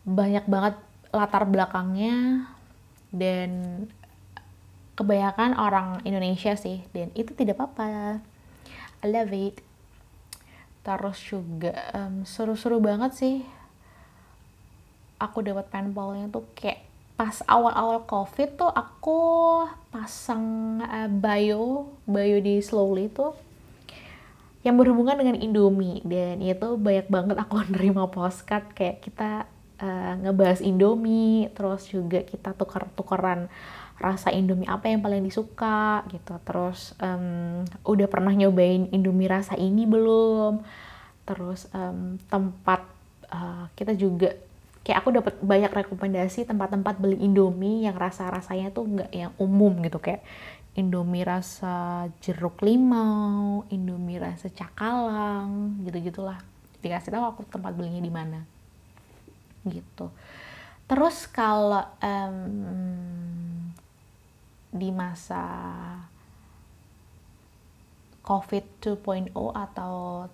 banyak 0.07 0.47
banget 0.47 0.79
latar 1.11 1.43
belakangnya. 1.43 2.47
Dan 3.11 3.83
kebanyakan 4.95 5.59
orang 5.59 6.07
Indonesia 6.07 6.55
sih. 6.55 6.87
Dan 6.95 7.11
itu 7.19 7.35
tidak 7.35 7.59
apa-apa. 7.59 8.23
I 9.03 9.07
love 9.11 9.35
it. 9.35 9.59
Terus 10.87 11.19
juga 11.19 11.75
um, 11.99 12.23
seru-seru 12.23 12.79
banget 12.79 13.19
sih. 13.19 13.37
Aku 15.19 15.43
dapat 15.43 15.67
penpalnya 15.67 16.31
tuh 16.31 16.47
kayak 16.55 16.87
pas 17.19 17.43
awal-awal 17.51 18.07
covid 18.07 18.55
tuh 18.55 18.71
aku 18.71 19.19
pasang 19.91 20.79
uh, 20.81 21.11
bio 21.11 21.93
bio 22.09 22.39
di 22.41 22.59
slowly 22.65 23.07
tuh 23.13 23.37
yang 24.63 24.79
berhubungan 24.79 25.19
dengan 25.19 25.37
Indomie 25.39 26.03
dan 26.07 26.39
itu 26.39 26.79
banyak 26.79 27.07
banget 27.11 27.37
aku 27.39 27.63
nerima 27.75 28.07
postcard 28.07 28.71
kayak 28.75 29.03
kita 29.03 29.47
uh, 29.83 30.15
ngebahas 30.23 30.63
Indomie 30.63 31.51
terus 31.55 31.91
juga 31.91 32.23
kita 32.23 32.55
tuker-tukeran 32.55 33.51
rasa 34.03 34.35
Indomie 34.35 34.67
apa 34.67 34.91
yang 34.91 34.99
paling 34.99 35.23
disuka 35.23 36.03
gitu. 36.11 36.35
Terus 36.43 36.93
um, 36.99 37.63
udah 37.87 38.07
pernah 38.11 38.35
nyobain 38.35 38.91
Indomie 38.91 39.31
rasa 39.31 39.55
ini 39.55 39.87
belum? 39.87 40.67
Terus 41.23 41.71
um, 41.71 42.19
tempat 42.27 42.83
uh, 43.31 43.71
kita 43.79 43.95
juga 43.95 44.35
kayak 44.83 44.99
aku 44.99 45.11
dapat 45.15 45.35
banyak 45.39 45.71
rekomendasi 45.71 46.51
tempat-tempat 46.51 46.99
beli 46.99 47.23
Indomie 47.23 47.87
yang 47.87 47.95
rasa-rasanya 47.95 48.75
tuh 48.75 48.91
nggak 48.91 49.11
yang 49.15 49.31
umum 49.39 49.79
gitu 49.87 50.03
kayak 50.03 50.27
Indomie 50.73 51.21
rasa 51.21 52.09
jeruk 52.25 52.65
limau, 52.65 53.69
Indomie 53.69 54.17
rasa 54.17 54.49
cakalang, 54.49 55.85
gitu-gitulah. 55.85 56.41
Dikasih 56.81 57.13
tahu 57.13 57.25
aku 57.29 57.41
tempat 57.45 57.77
belinya 57.77 58.01
di 58.01 58.09
mana. 58.09 58.41
Gitu. 59.69 60.09
Terus 60.89 61.29
kalau 61.29 61.85
um, 62.01 62.39
di 64.73 64.89
masa 64.89 65.45
COVID 68.25 68.65
2.0 68.81 69.37
atau 69.37 70.25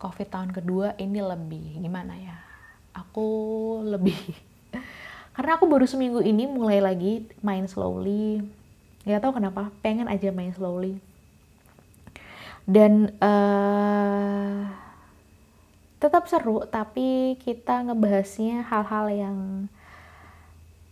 COVID 0.00 0.28
tahun 0.32 0.50
kedua 0.56 0.96
ini 0.96 1.20
lebih 1.20 1.84
gimana 1.84 2.16
ya? 2.16 2.40
Aku 2.96 3.28
lebih 3.84 4.16
karena 5.36 5.60
aku 5.60 5.68
baru 5.68 5.84
seminggu 5.84 6.24
ini 6.24 6.48
mulai 6.48 6.80
lagi 6.80 7.28
main 7.44 7.68
slowly 7.68 8.63
nggak 9.04 9.20
tahu 9.20 9.32
kenapa 9.36 9.68
pengen 9.84 10.08
aja 10.08 10.32
main 10.32 10.52
slowly. 10.56 10.96
Dan 12.64 13.12
uh, 13.20 14.64
tetap 16.00 16.24
seru 16.28 16.64
tapi 16.64 17.36
kita 17.44 17.84
ngebahasnya 17.84 18.64
hal-hal 18.64 19.06
yang 19.12 19.38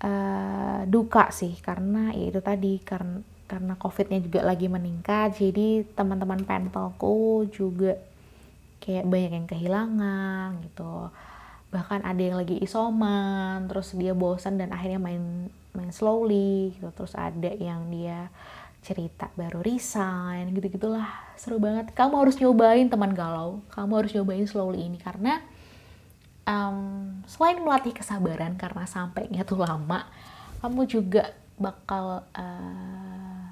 uh, 0.04 0.84
duka 0.84 1.32
sih. 1.32 1.56
Karena 1.64 2.12
ya 2.12 2.28
itu 2.28 2.40
tadi 2.44 2.76
karena 2.84 3.24
karena 3.52 3.76
covidnya 3.76 4.16
juga 4.16 4.40
lagi 4.48 4.64
meningkat 4.64 5.36
jadi 5.36 5.84
teman-teman 5.92 6.40
penpelku 6.40 7.52
juga 7.52 8.00
kayak 8.80 9.04
banyak 9.04 9.32
yang 9.36 9.48
kehilangan 9.48 10.48
gitu. 10.64 11.12
Bahkan 11.68 12.00
ada 12.04 12.20
yang 12.20 12.40
lagi 12.40 12.56
isoman 12.64 13.68
terus 13.68 13.92
dia 13.92 14.16
bosan 14.16 14.56
dan 14.56 14.72
akhirnya 14.72 15.00
main 15.00 15.52
main 15.76 15.92
slowly 15.92 16.76
gitu. 16.76 16.88
Terus 16.92 17.14
ada 17.16 17.50
yang 17.56 17.88
dia 17.92 18.28
cerita 18.82 19.30
baru 19.38 19.62
resign 19.62 20.50
gitu 20.54 20.66
gitulah 20.78 21.06
seru 21.38 21.62
banget. 21.62 21.94
Kamu 21.94 22.18
harus 22.18 22.36
nyobain 22.40 22.88
teman 22.90 23.14
galau. 23.14 23.62
Kamu 23.72 24.02
harus 24.02 24.12
nyobain 24.12 24.46
slowly 24.48 24.84
ini 24.86 24.98
karena 24.98 25.40
um, 26.46 26.78
selain 27.26 27.62
melatih 27.62 27.94
kesabaran 27.94 28.58
karena 28.58 28.84
sampainya 28.86 29.46
tuh 29.46 29.62
lama 29.62 30.06
kamu 30.62 30.86
juga 30.86 31.34
bakal 31.58 32.22
uh, 32.34 33.50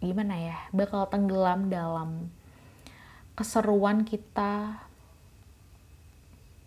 gimana 0.00 0.34
ya 0.36 0.56
bakal 0.72 1.04
tenggelam 1.08 1.68
dalam 1.68 2.32
keseruan 3.36 4.04
kita 4.04 4.80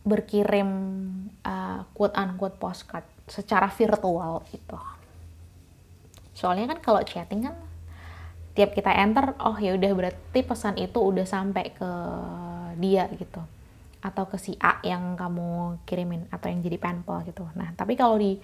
berkirim 0.06 0.70
uh, 1.46 1.86
quote 1.98 2.14
unquote 2.18 2.58
postcard 2.62 3.06
secara 3.28 3.72
virtual 3.72 4.44
gitu. 4.52 4.80
Soalnya 6.36 6.76
kan 6.76 6.80
kalau 6.84 7.02
chatting 7.06 7.48
kan 7.48 7.56
tiap 8.54 8.76
kita 8.78 8.92
enter, 8.94 9.34
oh 9.42 9.58
ya 9.58 9.74
udah 9.74 9.92
berarti 9.94 10.40
pesan 10.46 10.78
itu 10.78 11.00
udah 11.00 11.26
sampai 11.26 11.74
ke 11.74 11.92
dia 12.78 13.10
gitu 13.18 13.42
atau 14.04 14.28
ke 14.28 14.36
si 14.36 14.60
A 14.60 14.84
yang 14.84 15.16
kamu 15.16 15.80
kirimin 15.88 16.28
atau 16.28 16.52
yang 16.52 16.60
jadi 16.60 16.76
penpal 16.76 17.24
gitu. 17.24 17.48
Nah, 17.56 17.72
tapi 17.74 17.96
kalau 17.96 18.20
di 18.20 18.36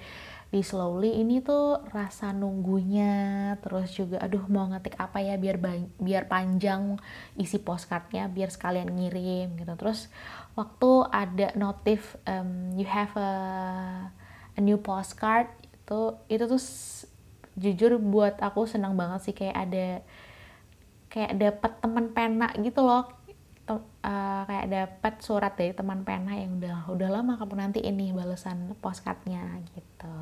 di 0.50 0.66
slowly 0.66 1.22
ini 1.22 1.46
tuh 1.46 1.78
rasa 1.94 2.34
nunggunya 2.34 3.54
terus 3.62 3.94
juga 3.94 4.18
aduh 4.18 4.50
mau 4.50 4.66
ngetik 4.66 4.98
apa 4.98 5.22
ya 5.22 5.38
biar 5.38 5.62
biar 6.02 6.26
panjang 6.26 6.98
isi 7.38 7.62
postcardnya 7.62 8.26
biar 8.34 8.50
sekalian 8.50 8.90
ngirim 8.90 9.54
gitu 9.62 9.70
terus 9.78 10.10
waktu 10.58 11.06
ada 11.14 11.54
notif 11.54 12.18
um, 12.26 12.74
you 12.74 12.90
have 12.90 13.14
a, 13.14 13.30
a 14.60 14.62
new 14.62 14.76
postcard 14.76 15.48
itu 15.64 16.02
itu 16.28 16.44
tuh 16.44 16.62
jujur 17.56 17.96
buat 17.98 18.36
aku 18.44 18.68
senang 18.68 19.00
banget 19.00 19.32
sih 19.32 19.36
kayak 19.36 19.56
ada 19.56 19.88
kayak 21.08 21.34
dapat 21.40 21.72
teman 21.80 22.06
pena 22.12 22.52
gitu 22.60 22.84
loh 22.84 23.08
uh, 23.72 24.42
kayak 24.46 24.68
dapat 24.70 25.14
surat 25.24 25.54
dari 25.56 25.72
teman 25.72 26.04
pena 26.04 26.36
yang 26.36 26.60
udah 26.60 26.92
udah 26.92 27.10
lama 27.10 27.40
kamu 27.40 27.56
nanti 27.56 27.80
ini 27.82 28.12
balasan 28.12 28.74
postcardnya 28.84 29.62
gitu. 29.74 30.16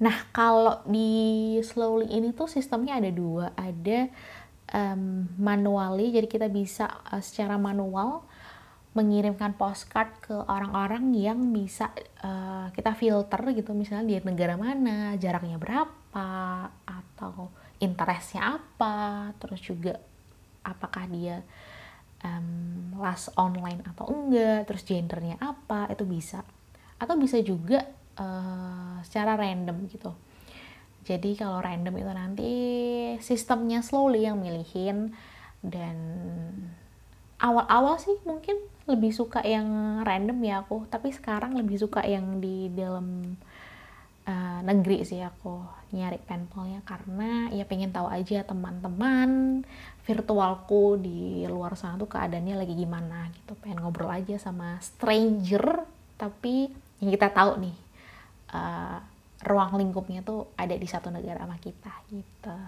Nah 0.00 0.16
kalau 0.32 0.80
di 0.88 1.60
slowly 1.60 2.08
ini 2.08 2.32
tuh 2.32 2.48
sistemnya 2.48 2.96
ada 2.96 3.12
dua, 3.12 3.52
ada 3.52 4.08
um, 4.72 5.28
manually, 5.36 6.08
jadi 6.16 6.26
kita 6.26 6.48
bisa 6.48 6.88
uh, 7.12 7.20
secara 7.20 7.60
manual 7.60 8.24
mengirimkan 8.90 9.54
postcard 9.54 10.18
ke 10.18 10.34
orang-orang 10.34 11.14
yang 11.14 11.38
bisa 11.54 11.94
uh, 12.26 12.74
kita 12.74 12.90
filter 12.98 13.38
gitu, 13.54 13.70
misalnya 13.70 14.10
di 14.10 14.16
negara 14.26 14.58
mana, 14.58 15.14
jaraknya 15.14 15.62
berapa, 15.62 16.30
atau 16.82 17.54
interestnya 17.78 18.58
apa, 18.58 19.30
terus 19.38 19.62
juga 19.62 19.94
apakah 20.66 21.06
dia 21.06 21.38
um, 22.26 22.98
last 22.98 23.30
online 23.38 23.86
atau 23.86 24.10
enggak, 24.10 24.66
terus 24.66 24.82
gendernya 24.82 25.38
apa, 25.38 25.86
itu 25.94 26.02
bisa. 26.02 26.42
Atau 26.98 27.14
bisa 27.14 27.38
juga 27.40 27.86
uh, 28.18 28.98
secara 29.06 29.38
random 29.38 29.86
gitu. 29.86 30.10
Jadi 31.06 31.38
kalau 31.38 31.62
random 31.62 31.94
itu 31.96 32.12
nanti 32.12 32.52
sistemnya 33.24 33.80
slowly 33.80 34.28
yang 34.28 34.36
milihin 34.36 35.16
dan 35.64 35.96
awal-awal 37.40 37.96
sih 37.96 38.20
mungkin 38.28 38.60
lebih 38.90 39.14
suka 39.14 39.40
yang 39.46 40.00
random 40.02 40.38
ya 40.42 40.66
aku, 40.66 40.84
tapi 40.90 41.14
sekarang 41.14 41.54
lebih 41.54 41.78
suka 41.78 42.02
yang 42.02 42.42
di 42.42 42.68
dalam 42.74 43.38
uh, 44.26 44.60
negeri 44.66 45.06
sih 45.06 45.22
aku 45.22 45.62
nyari 45.90 46.18
penpalnya 46.22 46.82
karena 46.86 47.50
ya 47.50 47.66
pengen 47.66 47.90
tahu 47.90 48.06
aja 48.06 48.46
teman-teman 48.46 49.62
virtualku 50.06 50.98
di 50.98 51.46
luar 51.46 51.74
sana 51.74 51.98
tuh 51.98 52.10
keadaannya 52.10 52.54
lagi 52.58 52.74
gimana 52.74 53.30
gitu. 53.34 53.54
Pengen 53.58 53.82
ngobrol 53.82 54.10
aja 54.10 54.38
sama 54.38 54.78
stranger. 54.82 55.86
Tapi 56.18 56.68
yang 57.00 57.10
kita 57.14 57.32
tahu 57.32 57.58
nih 57.62 57.76
uh, 58.54 58.98
ruang 59.46 59.80
lingkupnya 59.80 60.20
tuh 60.20 60.52
ada 60.58 60.76
di 60.76 60.84
satu 60.84 61.08
negara 61.08 61.42
sama 61.42 61.56
kita 61.56 61.92
gitu. 62.12 62.58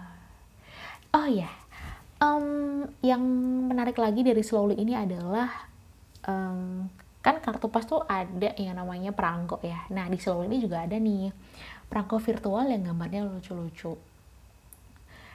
Oh 1.13 1.29
ya 1.29 1.45
yeah. 1.45 1.55
um, 2.23 2.89
yang 3.05 3.21
menarik 3.69 3.99
lagi 4.01 4.25
dari 4.25 4.41
slowly 4.41 4.81
ini 4.81 4.97
adalah 4.97 5.72
um, 6.27 6.89
kan 7.23 7.39
kartu 7.39 7.71
pas 7.71 7.87
tuh 7.87 8.03
ada 8.11 8.51
yang 8.59 8.75
namanya 8.75 9.15
perangko 9.15 9.63
ya. 9.63 9.87
Nah 9.95 10.11
di 10.11 10.19
slowly 10.19 10.51
ini 10.51 10.59
juga 10.59 10.83
ada 10.83 10.99
nih. 10.99 11.31
Perangko 11.87 12.19
virtual 12.19 12.67
yang 12.67 12.83
gambarnya 12.91 13.23
lucu-lucu. 13.23 13.95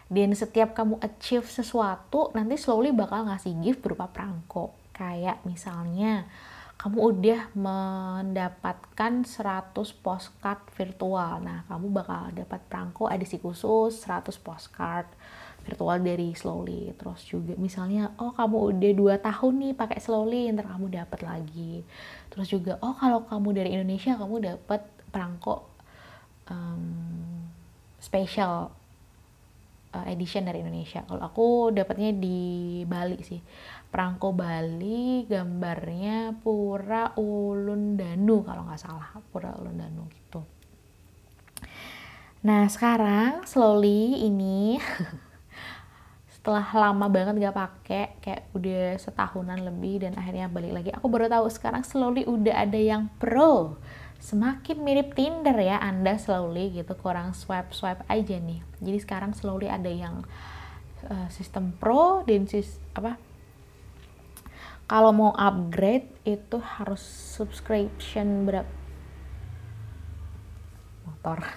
Dan 0.07 0.31
setiap 0.35 0.71
kamu 0.71 0.99
achieve 1.03 1.47
sesuatu 1.47 2.31
nanti 2.31 2.55
slowly 2.55 2.95
bakal 2.95 3.27
ngasih 3.27 3.55
gift 3.59 3.83
berupa 3.83 4.07
perangko 4.07 4.71
kayak 4.95 5.43
misalnya 5.43 6.23
kamu 6.77 6.97
udah 7.09 7.41
mendapatkan 7.57 9.13
100 9.25 9.73
postcard 10.03 10.61
virtual. 10.77 11.41
Nah 11.41 11.65
kamu 11.67 11.87
bakal 11.89 12.31
dapat 12.35 12.61
perangko 12.69 13.09
edisi 13.09 13.41
khusus 13.41 13.97
100 14.05 14.29
postcard 14.39 15.07
virtual 15.67 15.99
dari 15.99 16.31
Slowly 16.31 16.95
terus 16.95 17.27
juga 17.27 17.59
misalnya 17.59 18.15
oh 18.23 18.31
kamu 18.31 18.71
udah 18.71 18.91
dua 18.95 19.15
tahun 19.19 19.53
nih 19.59 19.73
pakai 19.75 19.99
Slowly 19.99 20.55
ntar 20.55 20.71
kamu 20.71 20.87
dapat 20.87 21.19
lagi 21.27 21.83
terus 22.31 22.47
juga 22.47 22.79
oh 22.79 22.95
kalau 22.95 23.27
kamu 23.27 23.51
dari 23.51 23.69
Indonesia 23.75 24.15
kamu 24.15 24.55
dapat 24.55 24.81
perangko 25.11 25.67
um, 26.47 27.43
special 27.99 28.71
uh, 29.97 30.05
edition 30.07 30.45
dari 30.47 30.61
Indonesia. 30.63 31.03
Kalau 31.05 31.23
aku 31.23 31.47
dapatnya 31.73 32.13
di 32.15 32.83
Bali 32.85 33.19
sih. 33.23 33.39
Perangko 33.87 34.35
Bali, 34.35 35.23
gambarnya 35.25 36.35
Pura 36.43 37.15
Ulun 37.15 37.95
Danu 37.95 38.43
kalau 38.43 38.67
nggak 38.67 38.81
salah, 38.81 39.09
Pura 39.31 39.55
Ulun 39.55 39.79
Danu 39.79 40.03
gitu. 40.11 40.43
Nah 42.43 42.67
sekarang 42.69 43.47
slowly 43.47 44.27
ini 44.27 44.77
setelah 46.47 46.87
lama 46.87 47.11
banget 47.11 47.43
gak 47.43 47.59
pakai 47.59 48.05
kayak 48.23 48.47
udah 48.55 48.95
setahunan 48.95 49.67
lebih 49.67 50.07
dan 50.07 50.15
akhirnya 50.15 50.47
balik 50.47 50.79
lagi. 50.79 50.95
Aku 50.95 51.11
baru 51.11 51.27
tahu 51.27 51.51
sekarang 51.51 51.83
slowly 51.83 52.23
udah 52.23 52.63
ada 52.63 52.79
yang 52.79 53.11
pro. 53.19 53.75
Semakin 54.23 54.79
mirip 54.79 55.11
Tinder 55.11 55.59
ya 55.59 55.75
Anda 55.75 56.15
slowly 56.15 56.71
gitu 56.71 56.95
kurang 56.95 57.35
swipe 57.35 57.75
swipe 57.75 57.99
aja 58.07 58.39
nih. 58.39 58.63
Jadi 58.79 58.95
sekarang 59.03 59.35
slowly 59.35 59.67
ada 59.67 59.91
yang 59.91 60.23
uh, 61.11 61.27
sistem 61.27 61.75
pro 61.75 62.23
dan 62.23 62.47
sis 62.47 62.79
apa? 62.95 63.19
Kalau 64.87 65.11
mau 65.11 65.35
upgrade 65.35 66.15
itu 66.23 66.63
harus 66.63 67.03
subscription 67.35 68.47
berapa 68.47 68.71
motor. 71.03 71.43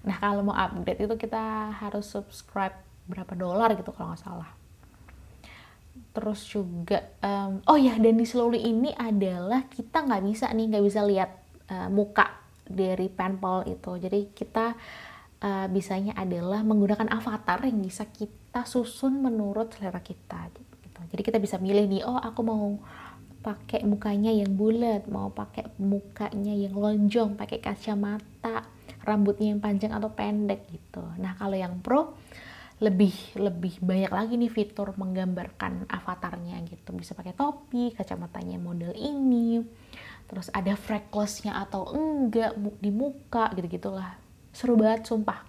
Nah 0.00 0.16
kalau 0.16 0.40
mau 0.40 0.56
upgrade 0.56 1.04
itu 1.04 1.12
kita 1.16 1.76
harus 1.76 2.08
subscribe 2.08 2.89
berapa 3.10 3.34
dolar 3.34 3.74
gitu 3.74 3.90
kalau 3.90 4.14
nggak 4.14 4.22
salah 4.22 4.50
terus 6.10 6.42
juga 6.46 7.02
um, 7.22 7.62
oh 7.66 7.78
ya 7.78 7.98
dan 7.98 8.14
di 8.18 8.26
slowly 8.26 8.62
ini 8.62 8.94
adalah 8.94 9.66
kita 9.66 10.06
nggak 10.06 10.22
bisa 10.26 10.46
nih 10.50 10.66
nggak 10.70 10.84
bisa 10.86 11.00
lihat 11.06 11.30
uh, 11.70 11.90
muka 11.90 12.40
dari 12.70 13.10
penpal 13.10 13.66
itu. 13.66 13.98
Jadi 13.98 14.30
kita 14.30 14.78
uh, 15.42 15.66
bisanya 15.68 16.14
adalah 16.14 16.62
menggunakan 16.62 17.10
avatar 17.10 17.66
yang 17.66 17.82
bisa 17.82 18.06
kita 18.06 18.62
susun 18.64 19.18
menurut 19.20 19.74
selera 19.74 19.98
kita. 20.00 20.48
Gitu. 20.54 21.00
Jadi 21.10 21.22
kita 21.26 21.38
bisa 21.42 21.58
milih 21.58 21.90
nih, 21.90 22.02
oh 22.06 22.16
aku 22.16 22.40
mau 22.46 22.78
pakai 23.40 23.82
mukanya 23.82 24.30
yang 24.30 24.54
bulat, 24.54 25.10
mau 25.10 25.32
pakai 25.34 25.66
mukanya 25.80 26.54
yang 26.54 26.76
lonjong, 26.76 27.34
pakai 27.34 27.58
kacamata, 27.58 28.68
rambutnya 29.02 29.50
yang 29.50 29.60
panjang 29.60 29.90
atau 29.90 30.12
pendek 30.12 30.68
gitu. 30.70 31.02
Nah 31.18 31.34
kalau 31.34 31.56
yang 31.58 31.82
pro 31.82 32.14
lebih 32.80 33.12
lebih 33.36 33.76
banyak 33.84 34.08
lagi 34.08 34.34
nih 34.40 34.48
fitur 34.48 34.96
menggambarkan 34.96 35.84
avatarnya 35.84 36.64
gitu. 36.64 36.96
Bisa 36.96 37.12
pakai 37.12 37.36
topi 37.36 37.92
kacamatanya 37.92 38.56
model 38.56 38.96
ini. 38.96 39.60
Terus 40.24 40.48
ada 40.56 40.72
freckles-nya 40.74 41.60
atau 41.60 41.92
enggak 41.92 42.56
di 42.80 42.88
muka 42.88 43.52
gitu-gitulah. 43.52 44.16
Seru 44.56 44.80
banget 44.80 45.04
sumpah. 45.04 45.44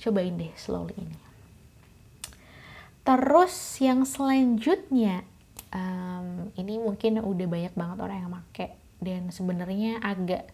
Cobain 0.00 0.32
deh 0.34 0.52
slowly 0.56 0.96
ini. 0.96 1.16
Terus 3.02 3.54
yang 3.82 4.08
selanjutnya 4.08 5.26
um, 5.74 6.48
ini 6.56 6.80
mungkin 6.80 7.20
udah 7.20 7.46
banyak 7.50 7.74
banget 7.76 7.98
orang 8.00 8.18
yang 8.24 8.32
make. 8.32 8.68
Dan 9.02 9.34
sebenarnya 9.34 9.98
agak 10.00 10.48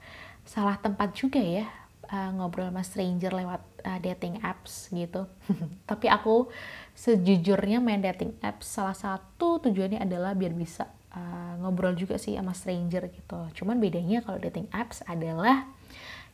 salah 0.49 0.81
tempat 0.81 1.13
juga 1.13 1.39
ya 1.39 1.69
uh, 2.09 2.31
ngobrol 2.37 2.69
sama 2.69 2.83
stranger 2.85 3.33
lewat 3.33 3.63
uh, 3.85 3.99
dating 4.01 4.41
apps 4.41 4.89
gitu. 4.91 5.29
Tapi 5.91 6.07
aku 6.09 6.49
sejujurnya 6.97 7.79
main 7.79 8.03
dating 8.03 8.35
apps 8.43 8.67
salah 8.69 8.97
satu 8.97 9.63
tujuannya 9.63 10.03
adalah 10.03 10.35
biar 10.35 10.53
bisa 10.57 10.89
uh, 11.15 11.55
ngobrol 11.63 11.95
juga 11.95 12.17
sih 12.17 12.35
sama 12.35 12.57
stranger 12.57 13.09
gitu. 13.13 13.39
Cuman 13.63 13.79
bedanya 13.79 14.25
kalau 14.25 14.41
dating 14.41 14.67
apps 14.75 15.05
adalah 15.07 15.69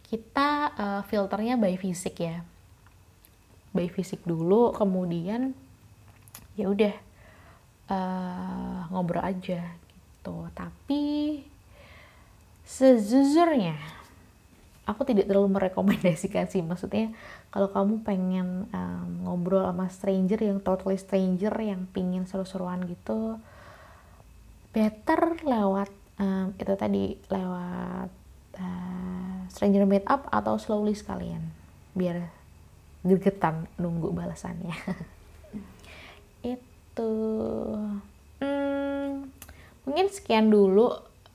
kita 0.09 0.73
uh, 0.79 1.03
filternya 1.07 1.59
by 1.59 1.75
fisik 1.77 2.23
ya. 2.23 2.47
By 3.75 3.91
fisik 3.91 4.23
dulu, 4.23 4.71
kemudian 4.71 5.51
ya 6.55 6.71
udah 6.71 6.95
uh, 7.91 8.81
ngobrol 8.95 9.27
aja 9.27 9.67
gitu. 9.67 10.37
Tapi 10.55 11.03
sejujurnya 12.65 14.04
aku 14.85 15.09
tidak 15.09 15.29
terlalu 15.29 15.57
merekomendasikan 15.57 16.49
sih. 16.49 16.61
Maksudnya 16.61 17.13
kalau 17.49 17.73
kamu 17.73 18.05
pengen 18.05 18.69
um, 18.71 19.09
ngobrol 19.25 19.65
sama 19.65 19.89
stranger 19.89 20.41
yang 20.41 20.61
totally 20.61 21.01
stranger 21.01 21.53
yang 21.61 21.89
pingin 21.91 22.29
seru-seruan 22.29 22.85
gitu 22.85 23.41
better 24.75 25.39
lewat 25.47 25.89
um, 26.19 26.51
itu 26.59 26.75
tadi 26.75 27.15
lewat 27.31 28.11
uh, 28.59 29.39
stranger 29.49 29.87
meet 29.87 30.05
up 30.11 30.27
atau 30.35 30.59
slowly 30.59 30.93
sekalian. 30.93 31.55
Biar 31.95 32.27
gregetan 33.07 33.71
nunggu 33.79 34.11
balasannya. 34.11 34.75
Itu 36.55 37.13
hmm, 38.43 39.31
mungkin 39.87 40.07
sekian 40.11 40.51
dulu 40.51 40.91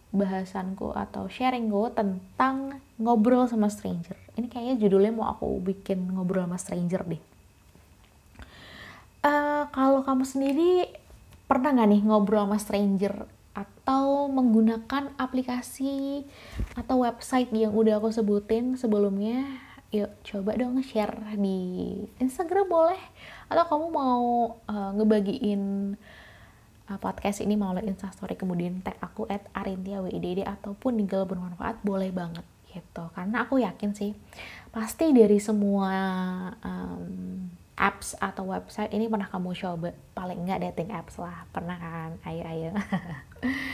bahasanku 0.10 0.92
atau 0.98 1.30
sharing 1.30 1.70
gue 1.70 1.90
tentang 1.94 2.82
ngobrol 3.00 3.48
sama 3.48 3.72
stranger. 3.72 4.20
Ini 4.36 4.52
kayaknya 4.52 4.76
judulnya 4.86 5.16
mau 5.16 5.32
aku 5.32 5.48
bikin 5.64 6.12
ngobrol 6.12 6.44
sama 6.44 6.60
stranger 6.60 7.02
deh. 7.08 7.24
Uh, 9.20 9.68
kalau 9.72 10.04
kamu 10.04 10.24
sendiri 10.28 10.72
pernah 11.48 11.76
nggak 11.76 11.90
nih 11.90 12.02
ngobrol 12.04 12.44
sama 12.44 12.60
stranger 12.60 13.16
atau 13.56 14.28
menggunakan 14.32 15.12
aplikasi 15.16 16.24
atau 16.76 17.04
website 17.04 17.52
yang 17.56 17.72
udah 17.72 18.04
aku 18.04 18.12
sebutin 18.12 18.76
sebelumnya? 18.76 19.48
Yuk 19.90 20.12
coba 20.22 20.54
dong 20.54 20.78
share 20.86 21.18
di 21.34 21.98
Instagram 22.22 22.70
boleh 22.70 23.02
atau 23.50 23.66
kamu 23.66 23.88
mau 23.90 24.28
uh, 24.70 24.92
ngebagiin 24.94 25.96
uh, 26.86 27.00
podcast 27.02 27.42
ini 27.42 27.58
mau 27.58 27.74
melalui 27.74 27.98
instastory 27.98 28.38
kemudian 28.38 28.86
tag 28.86 29.02
aku 29.02 29.26
at 29.26 29.50
arintia 29.58 29.98
ataupun 30.46 31.02
tinggal 31.02 31.26
bermanfaat 31.26 31.82
boleh 31.82 32.14
banget 32.14 32.46
gitu. 32.80 33.04
Karena 33.12 33.44
aku 33.44 33.60
yakin 33.60 33.92
sih 33.92 34.16
pasti 34.72 35.12
dari 35.12 35.42
semua 35.44 35.92
um, 36.64 37.44
apps 37.76 38.16
atau 38.20 38.52
website 38.52 38.96
ini 38.96 39.12
pernah 39.12 39.28
kamu 39.28 39.52
coba. 39.56 39.92
Paling 40.16 40.48
enggak 40.48 40.64
dating 40.72 40.96
apps 40.96 41.20
lah. 41.20 41.44
Pernah 41.52 41.78
kan? 41.78 42.12
Ayo 42.24 42.44
ayo. 42.48 42.72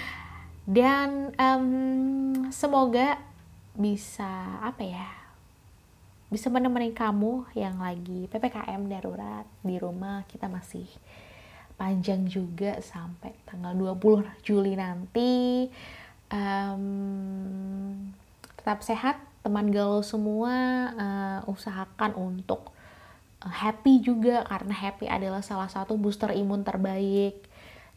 Dan 0.78 1.30
um, 1.38 1.70
semoga 2.50 3.22
bisa 3.76 4.60
apa 4.64 4.82
ya 4.82 5.26
bisa 6.26 6.50
menemani 6.50 6.90
kamu 6.90 7.46
yang 7.54 7.78
lagi 7.78 8.26
ppkm 8.28 8.90
darurat 8.90 9.46
di 9.62 9.78
rumah. 9.78 10.26
Kita 10.26 10.50
masih 10.50 10.90
panjang 11.78 12.26
juga 12.26 12.82
sampai 12.82 13.36
tanggal 13.46 13.72
20 13.72 14.42
Juli 14.42 14.74
nanti. 14.74 15.70
Um, 16.34 18.10
tetap 18.66 18.82
sehat 18.82 19.22
teman 19.46 19.70
galau 19.70 20.02
semua 20.02 20.90
uh, 20.98 21.40
usahakan 21.46 22.18
untuk 22.18 22.74
uh, 23.46 23.54
happy 23.54 24.02
juga 24.02 24.42
karena 24.42 24.74
happy 24.74 25.06
adalah 25.06 25.46
salah 25.46 25.70
satu 25.70 25.94
booster 26.02 26.34
imun 26.34 26.66
terbaik 26.66 27.46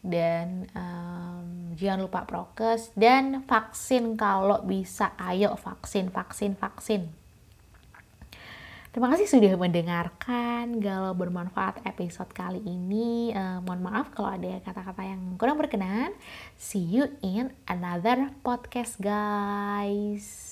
dan 0.04 0.68
um, 0.76 1.72
jangan 1.72 2.04
lupa 2.04 2.28
prokes 2.28 2.92
dan 2.92 3.48
vaksin 3.48 4.20
kalau 4.20 4.60
bisa 4.60 5.16
ayo 5.16 5.56
vaksin 5.56 6.12
vaksin 6.12 6.52
vaksin 6.52 7.08
Terima 8.88 9.12
kasih 9.12 9.28
sudah 9.28 9.52
mendengarkan 9.54 10.80
galau 10.80 11.12
bermanfaat 11.12 11.84
episode 11.84 12.32
kali 12.32 12.58
ini. 12.64 13.30
Uh, 13.36 13.60
mohon 13.62 13.84
maaf 13.84 14.10
kalau 14.16 14.32
ada 14.32 14.58
kata-kata 14.64 15.04
yang 15.04 15.36
kurang 15.36 15.60
berkenan. 15.60 16.16
See 16.56 16.82
you 16.82 17.12
in 17.20 17.52
another 17.68 18.32
podcast, 18.40 18.96
guys. 18.96 20.47